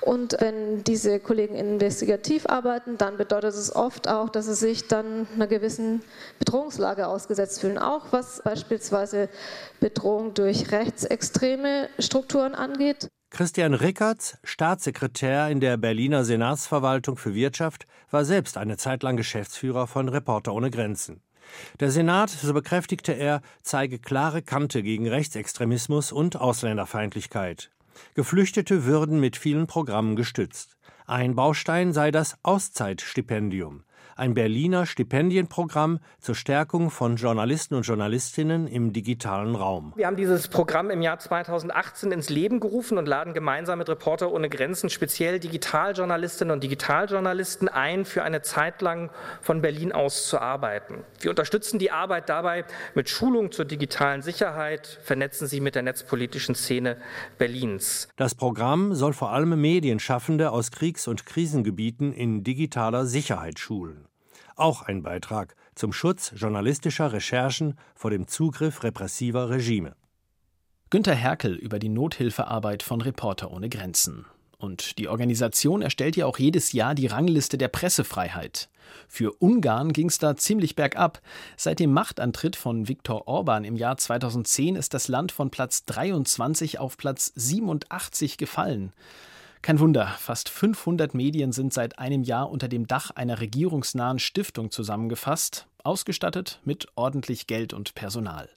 Und 0.00 0.36
wenn 0.38 0.84
diese 0.84 1.18
Kollegen 1.18 1.56
investigativ 1.56 2.46
arbeiten, 2.46 2.96
dann 2.96 3.16
bedeutet 3.16 3.54
es 3.54 3.74
oft 3.74 4.06
auch, 4.06 4.28
dass 4.28 4.46
sie 4.46 4.54
sich 4.54 4.86
dann 4.86 5.26
einer 5.34 5.48
gewissen 5.48 6.02
Bedrohungslage 6.38 7.08
ausgesetzt 7.08 7.60
fühlen. 7.60 7.78
Auch 7.78 8.06
was 8.12 8.40
beispielsweise 8.44 9.28
Bedrohung 9.80 10.34
durch 10.34 10.70
rechtsextreme 10.70 11.88
Strukturen 11.98 12.54
angeht. 12.54 13.08
Christian 13.30 13.74
Rickertz, 13.74 14.38
Staatssekretär 14.42 15.50
in 15.50 15.60
der 15.60 15.76
Berliner 15.76 16.24
Senatsverwaltung 16.24 17.18
für 17.18 17.34
Wirtschaft, 17.34 17.86
war 18.10 18.24
selbst 18.24 18.56
eine 18.56 18.78
Zeit 18.78 19.02
lang 19.02 19.18
Geschäftsführer 19.18 19.86
von 19.86 20.08
Reporter 20.08 20.54
ohne 20.54 20.70
Grenzen. 20.70 21.20
Der 21.78 21.90
Senat, 21.90 22.30
so 22.30 22.54
bekräftigte 22.54 23.12
er, 23.12 23.42
zeige 23.62 23.98
klare 23.98 24.42
Kante 24.42 24.82
gegen 24.82 25.06
Rechtsextremismus 25.06 26.10
und 26.10 26.36
Ausländerfeindlichkeit. 26.36 27.70
Geflüchtete 28.14 28.86
würden 28.86 29.20
mit 29.20 29.36
vielen 29.36 29.66
Programmen 29.66 30.16
gestützt. 30.16 30.78
Ein 31.06 31.34
Baustein 31.34 31.92
sei 31.92 32.10
das 32.10 32.36
Auszeitstipendium 32.42 33.82
ein 34.18 34.34
Berliner 34.34 34.84
Stipendienprogramm 34.84 36.00
zur 36.18 36.34
Stärkung 36.34 36.90
von 36.90 37.16
Journalisten 37.16 37.74
und 37.74 37.82
Journalistinnen 37.82 38.66
im 38.66 38.92
digitalen 38.92 39.54
Raum. 39.54 39.92
Wir 39.94 40.08
haben 40.08 40.16
dieses 40.16 40.48
Programm 40.48 40.90
im 40.90 41.02
Jahr 41.02 41.18
2018 41.18 42.10
ins 42.10 42.28
Leben 42.28 42.58
gerufen 42.58 42.98
und 42.98 43.06
laden 43.06 43.32
gemeinsam 43.32 43.78
mit 43.78 43.88
Reporter 43.88 44.32
ohne 44.32 44.48
Grenzen 44.48 44.90
speziell 44.90 45.38
Digitaljournalistinnen 45.38 46.52
und 46.52 46.64
Digitaljournalisten 46.64 47.68
ein, 47.68 48.04
für 48.04 48.24
eine 48.24 48.42
Zeit 48.42 48.82
lang 48.82 49.10
von 49.40 49.62
Berlin 49.62 49.92
aus 49.92 50.26
zu 50.26 50.40
arbeiten. 50.40 51.04
Wir 51.20 51.30
unterstützen 51.30 51.78
die 51.78 51.92
Arbeit 51.92 52.28
dabei 52.28 52.64
mit 52.94 53.08
Schulung 53.08 53.52
zur 53.52 53.66
digitalen 53.66 54.22
Sicherheit, 54.22 54.98
vernetzen 55.02 55.46
sie 55.46 55.60
mit 55.60 55.76
der 55.76 55.82
netzpolitischen 55.82 56.56
Szene 56.56 56.96
Berlins. 57.38 58.08
Das 58.16 58.34
Programm 58.34 58.94
soll 58.94 59.12
vor 59.12 59.30
allem 59.30 59.60
Medienschaffende 59.60 60.50
aus 60.50 60.72
Kriegs- 60.72 61.06
und 61.06 61.24
Krisengebieten 61.24 62.12
in 62.12 62.42
digitaler 62.42 63.06
Sicherheit 63.06 63.60
schulen 63.60 64.07
auch 64.58 64.82
ein 64.82 65.02
Beitrag 65.02 65.54
zum 65.74 65.92
Schutz 65.92 66.32
journalistischer 66.36 67.12
Recherchen 67.12 67.78
vor 67.94 68.10
dem 68.10 68.26
Zugriff 68.26 68.82
repressiver 68.82 69.50
Regime. 69.50 69.94
Günter 70.90 71.14
Herkel 71.14 71.54
über 71.54 71.78
die 71.78 71.88
Nothilfearbeit 71.88 72.82
von 72.82 73.00
Reporter 73.00 73.50
ohne 73.50 73.68
Grenzen. 73.68 74.26
Und 74.58 74.98
die 74.98 75.06
Organisation 75.06 75.82
erstellt 75.82 76.16
ja 76.16 76.26
auch 76.26 76.38
jedes 76.38 76.72
Jahr 76.72 76.94
die 76.94 77.06
Rangliste 77.06 77.58
der 77.58 77.68
Pressefreiheit. 77.68 78.68
Für 79.06 79.32
Ungarn 79.38 79.92
ging 79.92 80.08
es 80.08 80.18
da 80.18 80.34
ziemlich 80.36 80.74
bergab. 80.74 81.20
Seit 81.56 81.78
dem 81.78 81.92
Machtantritt 81.92 82.56
von 82.56 82.88
Viktor 82.88 83.28
Orban 83.28 83.64
im 83.64 83.76
Jahr 83.76 83.96
2010 83.96 84.74
ist 84.74 84.94
das 84.94 85.06
Land 85.06 85.30
von 85.30 85.50
Platz 85.50 85.84
23 85.84 86.80
auf 86.80 86.96
Platz 86.96 87.32
87 87.36 88.36
gefallen. 88.36 88.92
Kein 89.62 89.80
Wunder, 89.80 90.06
fast 90.18 90.48
500 90.48 91.14
Medien 91.14 91.52
sind 91.52 91.72
seit 91.72 91.98
einem 91.98 92.22
Jahr 92.22 92.50
unter 92.50 92.68
dem 92.68 92.86
Dach 92.86 93.10
einer 93.10 93.40
regierungsnahen 93.40 94.18
Stiftung 94.18 94.70
zusammengefasst, 94.70 95.66
ausgestattet 95.82 96.60
mit 96.64 96.86
ordentlich 96.94 97.46
Geld 97.46 97.72
und 97.72 97.94
Personal. 97.94 98.48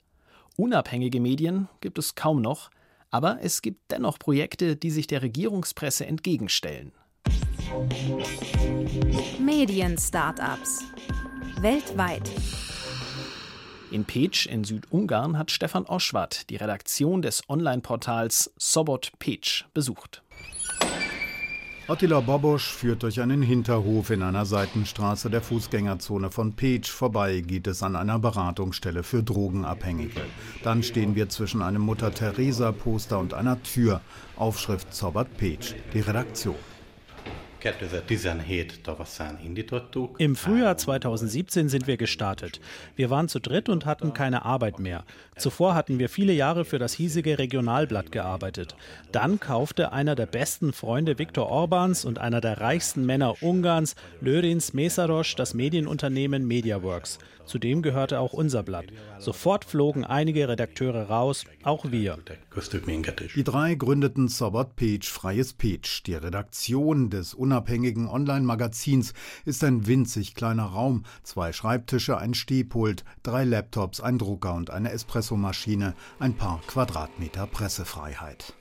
Unabhängige 0.56 1.20
Medien 1.20 1.68
gibt 1.80 1.98
es 1.98 2.14
kaum 2.14 2.40
noch, 2.40 2.70
aber 3.10 3.38
es 3.42 3.62
gibt 3.62 3.90
dennoch 3.90 4.18
Projekte, 4.18 4.76
die 4.76 4.90
sich 4.90 5.06
der 5.06 5.22
Regierungspresse 5.22 6.06
entgegenstellen. 6.06 6.92
Medien-Startups. 9.38 10.84
Weltweit. 11.60 12.30
In 13.90 14.06
Pécs 14.06 14.46
in 14.46 14.64
Südungarn 14.64 15.36
hat 15.36 15.50
Stefan 15.50 15.84
Oschwart 15.84 16.48
die 16.48 16.56
Redaktion 16.56 17.22
des 17.22 17.42
Online-Portals 17.48 18.52
Sobot 18.56 19.12
Pécs 19.20 19.64
besucht. 19.74 20.22
Attila 21.88 22.20
Bobosch 22.20 22.70
führt 22.70 23.02
durch 23.02 23.20
einen 23.20 23.42
Hinterhof 23.42 24.10
in 24.10 24.22
einer 24.22 24.46
Seitenstraße 24.46 25.28
der 25.30 25.42
Fußgängerzone 25.42 26.30
von 26.30 26.52
Peach. 26.52 26.88
Vorbei 26.88 27.40
geht 27.40 27.66
es 27.66 27.82
an 27.82 27.96
einer 27.96 28.20
Beratungsstelle 28.20 29.02
für 29.02 29.24
Drogenabhängige. 29.24 30.20
Dann 30.62 30.84
stehen 30.84 31.16
wir 31.16 31.28
zwischen 31.28 31.60
einem 31.60 31.82
Mutter-Theresa-Poster 31.82 33.18
und 33.18 33.34
einer 33.34 33.60
Tür. 33.64 34.00
Aufschrift 34.36 34.94
Zorbert 34.94 35.36
Peach, 35.36 35.74
die 35.92 36.00
Redaktion. 36.00 36.54
Im 40.18 40.34
Frühjahr 40.34 40.76
2017 40.76 41.68
sind 41.68 41.86
wir 41.86 41.96
gestartet. 41.96 42.60
Wir 42.96 43.08
waren 43.08 43.28
zu 43.28 43.38
dritt 43.38 43.68
und 43.68 43.86
hatten 43.86 44.12
keine 44.12 44.44
Arbeit 44.44 44.80
mehr. 44.80 45.04
Zuvor 45.36 45.76
hatten 45.76 46.00
wir 46.00 46.08
viele 46.08 46.32
Jahre 46.32 46.64
für 46.64 46.80
das 46.80 46.92
hiesige 46.92 47.38
Regionalblatt 47.38 48.10
gearbeitet. 48.10 48.74
Dann 49.12 49.38
kaufte 49.38 49.92
einer 49.92 50.16
der 50.16 50.26
besten 50.26 50.72
Freunde 50.72 51.20
Viktor 51.20 51.48
Orbans 51.48 52.04
und 52.04 52.18
einer 52.18 52.40
der 52.40 52.60
reichsten 52.60 53.06
Männer 53.06 53.40
Ungarns, 53.44 53.94
Lörins 54.20 54.72
Mesaros, 54.72 55.36
das 55.36 55.54
Medienunternehmen 55.54 56.44
MediaWorks. 56.44 57.20
Zudem 57.44 57.82
gehörte 57.82 58.20
auch 58.20 58.32
unser 58.32 58.62
Blatt. 58.62 58.86
Sofort 59.18 59.64
flogen 59.64 60.04
einige 60.04 60.48
Redakteure 60.48 61.08
raus, 61.08 61.44
auch 61.62 61.90
wir. 61.90 62.18
Die 63.34 63.44
drei 63.44 63.74
gründeten 63.74 64.28
Sobot 64.28 64.76
Page, 64.76 65.08
Freies 65.08 65.52
Page. 65.52 66.02
Die 66.04 66.14
Redaktion 66.14 67.10
des 67.10 67.34
unabhängigen 67.52 68.08
Online-Magazins 68.08 69.12
ist 69.44 69.62
ein 69.62 69.86
winzig 69.86 70.34
kleiner 70.34 70.64
Raum. 70.64 71.04
Zwei 71.22 71.52
Schreibtische, 71.52 72.16
ein 72.16 72.32
Stehpult, 72.32 73.04
drei 73.22 73.44
Laptops, 73.44 74.00
ein 74.00 74.16
Drucker 74.16 74.54
und 74.54 74.70
eine 74.70 74.90
Espressomaschine, 74.90 75.94
ein 76.18 76.34
paar 76.34 76.62
Quadratmeter 76.66 77.46
Pressefreiheit. 77.46 78.54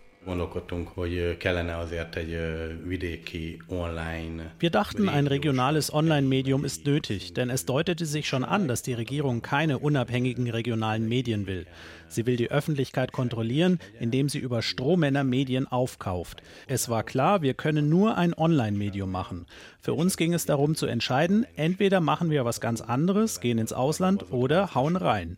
Wir 4.59 4.69
dachten, 4.69 5.09
ein 5.09 5.25
regionales 5.25 5.91
Online-Medium 5.91 6.63
ist 6.63 6.85
nötig, 6.85 7.33
denn 7.33 7.49
es 7.49 7.65
deutete 7.65 8.05
sich 8.05 8.27
schon 8.27 8.43
an, 8.43 8.67
dass 8.67 8.83
die 8.83 8.93
Regierung 8.93 9.41
keine 9.41 9.79
unabhängigen 9.79 10.47
regionalen 10.47 11.09
Medien 11.09 11.47
will. 11.47 11.65
Sie 12.07 12.25
will 12.25 12.35
die 12.35 12.51
Öffentlichkeit 12.51 13.13
kontrollieren, 13.13 13.79
indem 13.99 14.27
sie 14.29 14.39
über 14.39 14.61
Strohmänner 14.61 15.23
Medien 15.23 15.65
aufkauft. 15.67 16.43
Es 16.67 16.89
war 16.89 17.03
klar, 17.03 17.41
wir 17.41 17.53
können 17.53 17.89
nur 17.89 18.17
ein 18.17 18.33
Online-Medium 18.33 19.09
machen. 19.09 19.45
Für 19.79 19.93
uns 19.93 20.17
ging 20.17 20.33
es 20.33 20.45
darum 20.45 20.75
zu 20.75 20.85
entscheiden, 20.85 21.47
entweder 21.55 22.01
machen 22.01 22.29
wir 22.29 22.45
was 22.45 22.61
ganz 22.61 22.81
anderes, 22.81 23.39
gehen 23.39 23.57
ins 23.57 23.73
Ausland 23.73 24.31
oder 24.31 24.75
hauen 24.75 24.97
rein. 24.97 25.37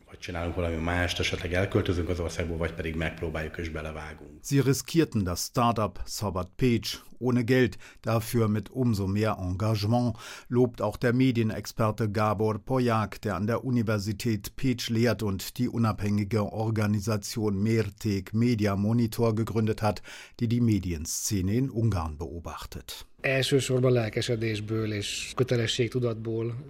Sie 4.42 4.60
riskierten 4.74 5.24
das 5.24 5.46
Startup 5.46 6.00
Sobat 6.08 6.58
Page 6.58 7.00
ohne 7.20 7.46
Geld, 7.46 7.78
dafür 8.02 8.48
mit 8.48 8.70
umso 8.70 9.08
mehr 9.08 9.38
Engagement, 9.40 10.18
lobt 10.50 10.82
auch 10.82 10.98
der 10.98 11.14
Medienexperte 11.14 12.12
Gabor 12.12 12.60
Pojak, 12.60 13.22
der 13.22 13.36
an 13.36 13.48
der 13.48 13.64
Universität 13.64 14.56
Page 14.56 14.90
lehrt 14.90 15.24
und 15.24 15.58
die 15.58 15.70
unabhängige 15.70 16.52
Organisation 16.52 17.62
Mertek 17.62 18.34
Media 18.34 18.76
Monitor 18.76 19.36
gegründet 19.36 19.82
hat, 19.82 20.02
die 20.40 20.48
die 20.48 20.62
Medienszene 20.62 21.54
in 21.54 21.70
Ungarn 21.70 22.18
beobachtet. 22.18 23.06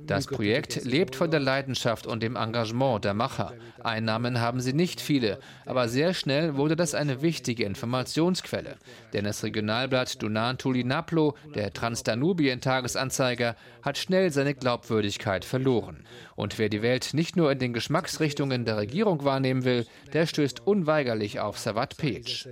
Das 0.06 0.28
Projekt 0.28 0.86
lebt 0.86 1.16
von 1.16 1.32
der 1.32 1.40
Leidenschaft 1.40 2.06
und 2.06 2.22
dem 2.22 2.36
Engagement 2.36 3.04
der 3.04 3.16
Macher. 3.16 3.54
Einnahmen 3.84 4.40
haben 4.40 4.60
sie 4.60 4.74
nicht 4.74 5.02
viele, 5.02 5.40
aber 5.66 5.90
sehr 5.90 6.14
schnell 6.14 6.56
wurde 6.56 6.76
das 6.76 6.94
eine 6.94 7.24
wichtige 7.24 7.64
Informationsquelle. 7.64 8.76
Denn 9.14 9.26
das 9.26 9.44
Regionalblatt 9.44 10.22
Dunan 10.44 10.58
Tulinaplo, 10.58 11.36
der 11.56 11.72
Transdanubien-Tagesanzeiger, 11.72 13.56
hat 13.82 13.98
schnell 13.98 14.30
seine 14.30 14.54
Glaubwürdigkeit 14.54 15.46
verloren. 15.46 16.04
Und 16.36 16.60
wer 16.60 16.68
die 16.68 16.82
Welt 16.82 17.14
nicht 17.14 17.38
nur 17.38 17.50
in 17.50 17.60
den 17.60 17.72
Geschmacksrichtungen 17.72 18.66
der 18.66 18.76
Regierung 18.76 19.24
wahrnehmen 19.24 19.64
will, 19.64 19.86
der 20.12 20.26
stößt 20.26 20.68
unweigerlich 20.68 21.40
auf 21.40 21.58
Savat 21.58 21.96
Page. 21.96 22.46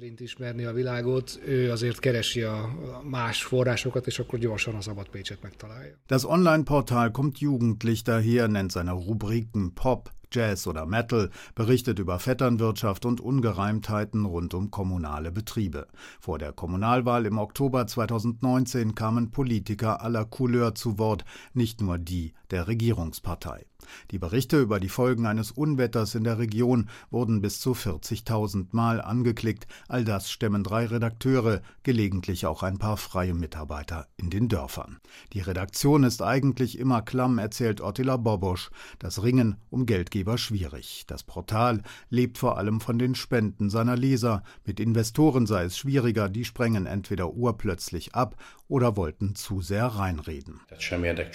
Das 6.07 6.25
Online-Portal 6.25 7.11
kommt 7.11 7.39
jugendlich 7.39 8.03
daher, 8.05 8.47
nennt 8.47 8.71
seine 8.71 8.93
Rubriken 8.93 9.75
Pop, 9.75 10.11
Jazz 10.31 10.67
oder 10.67 10.85
Metal, 10.85 11.29
berichtet 11.55 11.99
über 11.99 12.19
Vetternwirtschaft 12.19 13.05
und 13.05 13.21
Ungereimtheiten 13.21 14.25
rund 14.25 14.53
um 14.53 14.71
kommunale 14.71 15.31
Betriebe. 15.31 15.87
Vor 16.19 16.37
der 16.37 16.53
Kommunalwahl 16.53 17.25
im 17.25 17.37
Oktober 17.37 17.87
2019 17.87 18.95
kamen 18.95 19.31
Politiker 19.31 20.01
aller 20.01 20.25
Couleur 20.25 20.75
zu 20.75 20.97
Wort, 20.97 21.25
nicht 21.53 21.81
nur 21.81 21.97
die 21.97 22.33
der 22.51 22.67
Regierungspartei. 22.67 23.65
Die 24.11 24.19
Berichte 24.19 24.59
über 24.59 24.79
die 24.79 24.89
Folgen 24.89 25.25
eines 25.25 25.51
Unwetters 25.51 26.15
in 26.15 26.23
der 26.23 26.37
Region 26.37 26.89
wurden 27.09 27.41
bis 27.41 27.59
zu 27.59 27.71
40.000 27.71 28.67
Mal 28.71 29.01
angeklickt. 29.01 29.67
All 29.87 30.03
das 30.03 30.29
stemmen 30.29 30.63
drei 30.63 30.85
Redakteure, 30.85 31.61
gelegentlich 31.83 32.45
auch 32.45 32.63
ein 32.63 32.77
paar 32.77 32.97
freie 32.97 33.33
Mitarbeiter 33.33 34.07
in 34.17 34.29
den 34.29 34.49
Dörfern. 34.49 34.99
Die 35.33 35.41
Redaktion 35.41 36.03
ist 36.03 36.21
eigentlich 36.21 36.77
immer 36.77 37.01
klamm, 37.01 37.37
erzählt 37.37 37.81
Ottila 37.81 38.17
Bobosch. 38.17 38.69
Das 38.99 39.23
Ringen 39.23 39.55
um 39.69 39.85
Geldgeber 39.85 40.20
schwierig. 40.37 41.03
Das 41.07 41.23
Portal 41.23 41.81
lebt 42.09 42.37
vor 42.37 42.57
allem 42.57 42.81
von 42.81 42.99
den 42.99 43.15
Spenden 43.15 43.69
seiner 43.69 43.95
Leser. 43.95 44.43
Mit 44.65 44.79
Investoren 44.79 45.45
sei 45.45 45.63
es 45.63 45.77
schwieriger, 45.77 46.29
die 46.29 46.45
sprengen 46.45 46.85
entweder 46.85 47.33
urplötzlich 47.33 48.15
ab 48.15 48.35
oder 48.71 48.95
wollten 48.95 49.35
zu 49.35 49.59
sehr 49.61 49.85
reinreden. 49.85 50.61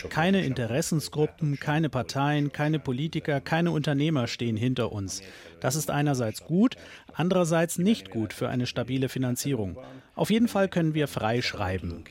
Keine 0.08 0.42
Interessensgruppen, 0.42 1.60
keine 1.60 1.90
Parteien, 1.90 2.50
keine 2.50 2.78
Politiker, 2.78 3.42
keine 3.42 3.72
Unternehmer 3.72 4.26
stehen 4.26 4.56
hinter 4.56 4.90
uns. 4.90 5.20
Das 5.60 5.76
ist 5.76 5.90
einerseits 5.90 6.44
gut, 6.44 6.76
andererseits 7.12 7.76
nicht 7.76 8.10
gut 8.10 8.32
für 8.32 8.48
eine 8.48 8.66
stabile 8.66 9.10
Finanzierung. 9.10 9.76
Auf 10.14 10.30
jeden 10.30 10.48
Fall 10.48 10.68
können 10.68 10.94
wir 10.94 11.08
frei 11.08 11.42
schreiben. 11.42 12.02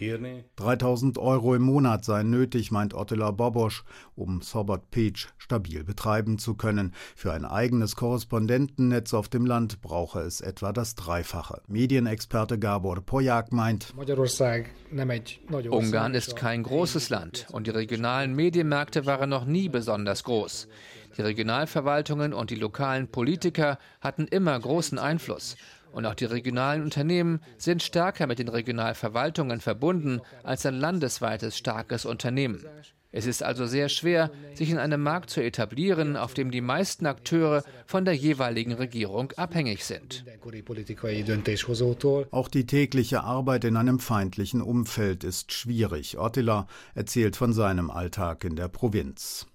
3000 0.58 1.18
Euro 1.18 1.56
im 1.56 1.64
Monat 1.64 2.06
seien 2.06 2.30
nötig, 2.30 2.70
meint 2.70 2.94
Ottila 2.94 3.32
Bobosch, 3.32 3.84
um 4.16 4.44
Sobot 4.44 4.92
Peach 4.92 5.30
stabil 5.40 5.84
betreiben 5.84 6.38
zu 6.38 6.54
können. 6.54 6.94
Für 7.16 7.34
ein 7.34 7.46
eigenes 7.46 7.96
Korrespondentennetz 7.96 9.16
auf 9.16 9.28
dem 9.28 9.48
Land 9.48 9.82
brauche 9.82 10.20
es 10.20 10.40
etwa 10.40 10.72
das 10.72 10.94
Dreifache. 10.94 11.64
Medienexperte 11.68 12.60
Gabor 12.60 13.02
Pojak 13.02 13.52
meint, 13.52 13.96
Ungarn 15.70 16.14
ist 16.14 16.36
kein 16.36 16.64
großes 16.64 17.10
Land 17.10 17.48
und 17.52 17.68
die 17.68 17.72
regionalen 17.72 18.36
Medienmärkte 18.36 19.06
waren 19.06 19.30
noch 19.30 19.46
nie 19.46 19.70
besonders 19.70 20.24
groß. 20.24 20.68
Die 21.18 21.22
Regionalverwaltungen 21.22 22.34
und 22.34 22.50
die 22.50 22.56
lokalen 22.56 23.08
Politiker 23.08 23.80
hatten 24.02 24.28
immer 24.28 24.60
großen 24.60 25.00
Einfluss. 25.00 25.56
Und 25.94 26.06
auch 26.06 26.16
die 26.16 26.26
regionalen 26.26 26.84
Unternehmen 26.84 27.40
sind 27.58 27.82
stärker 27.82 28.28
mit 28.28 28.40
den 28.40 28.50
Regionalverwaltungen 28.50 29.62
verbunden 29.62 30.20
als 30.44 30.66
ein 30.66 30.76
landesweites 30.76 31.58
starkes 31.58 32.06
Unternehmen. 32.06 32.66
Es 33.16 33.26
ist 33.26 33.44
also 33.44 33.66
sehr 33.66 33.88
schwer, 33.88 34.30
sich 34.56 34.70
in 34.70 34.78
einem 34.78 35.02
Markt 35.02 35.30
zu 35.30 35.42
etablieren, 35.42 36.18
auf 36.18 36.34
dem 36.34 36.52
die 36.52 36.60
meisten 36.60 37.06
Akteure 37.06 37.64
von 37.86 38.04
der 38.04 38.14
jeweiligen 38.14 38.74
Regierung 38.74 39.32
abhängig 39.38 39.86
sind. 39.86 40.26
Auch 42.32 42.48
die 42.50 42.66
tägliche 42.66 43.24
Arbeit 43.24 43.64
in 43.64 43.78
einem 43.78 44.00
feindlichen 44.00 44.62
Umfeld 44.62 45.24
ist 45.24 45.54
schwierig. 45.54 46.18
Ottila 46.18 46.68
erzählt 46.94 47.38
von 47.38 47.54
seinem 47.54 47.90
Alltag 47.90 48.44
in 48.44 48.58
der 48.58 48.68
Provinz. 48.68 49.48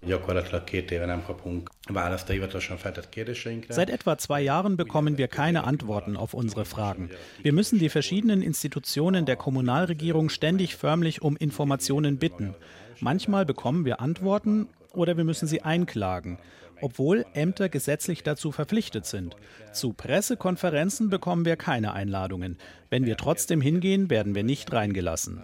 Seit 3.69 3.89
etwa 3.91 4.17
zwei 4.17 4.41
Jahren 4.41 4.77
bekommen 4.77 5.17
wir 5.19 5.27
keine 5.27 5.63
Antworten 5.65 6.17
auf 6.17 6.33
unsere 6.33 6.65
Fragen. 6.65 7.11
Wir 7.43 7.53
müssen 7.53 7.77
die 7.77 7.89
verschiedenen 7.89 8.41
Institutionen 8.41 9.27
der 9.27 9.35
Kommunalregierung 9.35 10.29
ständig 10.29 10.75
förmlich 10.75 11.21
um 11.21 11.37
Informationen 11.37 12.17
bitten. 12.17 12.55
Manchmal 13.03 13.47
bekommen 13.47 13.83
wir 13.83 13.99
Antworten 13.99 14.67
oder 14.93 15.17
wir 15.17 15.23
müssen 15.23 15.47
sie 15.47 15.63
einklagen, 15.63 16.37
obwohl 16.81 17.25
Ämter 17.33 17.67
gesetzlich 17.67 18.21
dazu 18.21 18.51
verpflichtet 18.51 19.07
sind. 19.07 19.35
Zu 19.73 19.93
Pressekonferenzen 19.93 21.09
bekommen 21.09 21.43
wir 21.43 21.55
keine 21.55 21.93
Einladungen. 21.93 22.59
Wenn 22.91 23.05
wir 23.05 23.17
trotzdem 23.17 23.59
hingehen, 23.59 24.11
werden 24.11 24.35
wir 24.35 24.43
nicht 24.43 24.71
reingelassen. 24.71 25.43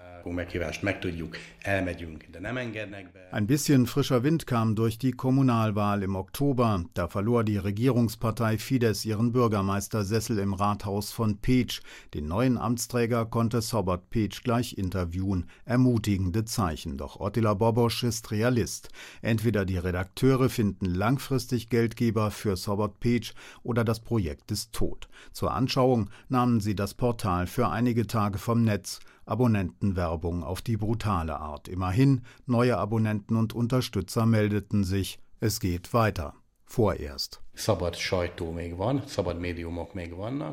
Ein 3.32 3.48
bisschen 3.48 3.88
frischer 3.88 4.24
Wind 4.24 4.48
kam 4.48 4.76
durch 4.76 4.98
die 4.98 5.12
Kommunalwahl 5.12 6.04
im 6.04 6.16
Oktober. 6.16 6.84
Da 6.94 7.08
verlor 7.08 7.44
die 7.44 7.58
Regierungspartei 7.58 8.58
Fidesz 8.58 9.06
ihren 9.06 9.32
Bürgermeistersessel 9.32 10.40
im 10.40 10.54
Rathaus 10.54 11.12
von 11.12 11.38
Peach. 11.38 11.82
Den 12.14 12.28
neuen 12.28 12.58
Amtsträger 12.58 13.26
konnte 13.26 13.62
Sobot 13.62 14.10
Peach 14.10 14.44
gleich 14.44 14.78
interviewen. 14.78 15.50
Ermutigende 15.66 16.46
Zeichen. 16.46 16.98
Doch 16.98 17.20
Ottila 17.20 17.54
Bobosch 17.54 18.04
ist 18.04 18.32
Realist. 18.32 18.90
Entweder 19.22 19.66
die 19.66 19.78
Redakteure 19.78 20.50
finden 20.50 20.86
langfristig 20.86 21.70
Geldgeber 21.70 22.32
für 22.32 22.56
Sobot 22.56 23.00
Peach 23.00 23.34
oder 23.64 23.84
das 23.84 24.00
Projekt 24.00 24.52
ist 24.52 24.74
tot. 24.74 25.08
Zur 25.32 25.54
Anschauung 25.54 26.10
nahmen 26.30 26.60
sie 26.60 26.76
das 26.76 26.94
Portal 26.94 27.48
für 27.48 27.70
einige 27.70 28.08
Tage 28.08 28.38
vom 28.38 28.64
Netz. 28.64 29.00
Abonnentenwerbung 29.28 30.44
auf 30.44 30.62
die 30.62 30.78
brutale 30.78 31.40
Art. 31.40 31.68
Immerhin, 31.68 32.22
neue 32.46 32.78
Abonnenten 32.78 33.36
und 33.36 33.54
Unterstützer 33.54 34.26
meldeten 34.26 34.84
sich. 34.84 35.20
Es 35.40 35.60
geht 35.60 35.94
weiter. 35.94 36.34
Vorerst. 36.70 37.42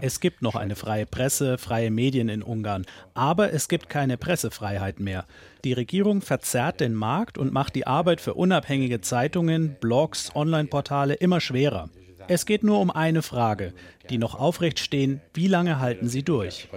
Es 0.00 0.20
gibt 0.20 0.42
noch 0.42 0.54
eine 0.54 0.76
freie 0.76 1.06
Presse, 1.06 1.58
freie 1.58 1.90
Medien 1.90 2.28
in 2.28 2.42
Ungarn, 2.42 2.86
aber 3.14 3.52
es 3.52 3.68
gibt 3.68 3.88
keine 3.88 4.16
Pressefreiheit 4.16 5.00
mehr. 5.00 5.26
Die 5.64 5.72
Regierung 5.72 6.22
verzerrt 6.22 6.78
den 6.80 6.94
Markt 6.94 7.36
und 7.36 7.52
macht 7.52 7.74
die 7.74 7.86
Arbeit 7.88 8.20
für 8.20 8.34
unabhängige 8.34 9.00
Zeitungen, 9.00 9.76
Blogs, 9.80 10.30
Online-Portale 10.36 11.14
immer 11.14 11.40
schwerer. 11.40 11.90
Es 12.28 12.46
geht 12.46 12.64
nur 12.64 12.80
um 12.80 12.90
eine 12.90 13.22
Frage, 13.22 13.72
die 14.10 14.18
noch 14.18 14.34
aufrecht 14.34 14.78
stehen, 14.78 15.20
wie 15.32 15.48
lange 15.48 15.78
halten 15.78 16.08
sie 16.08 16.22
durch? 16.22 16.68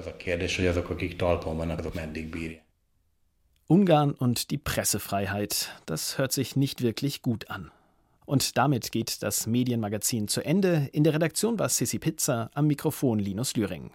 Ungarn 3.68 4.12
und 4.14 4.52
die 4.52 4.58
Pressefreiheit, 4.58 5.74
das 5.86 6.18
hört 6.18 6.32
sich 6.32 6.56
nicht 6.56 6.82
wirklich 6.82 7.22
gut 7.22 7.50
an. 7.50 7.72
Und 8.26 8.58
damit 8.58 8.92
geht 8.92 9.24
das 9.24 9.48
Medienmagazin 9.48 10.28
zu 10.28 10.44
Ende. 10.44 10.90
In 10.92 11.04
der 11.04 11.14
Redaktion 11.14 11.60
war 11.60 11.70
Sissi 11.70 12.00
Pizza, 12.00 12.50
am 12.54 12.68
Mikrofon 12.68 13.20
Linus 13.20 13.56
Lühring. 13.56 13.92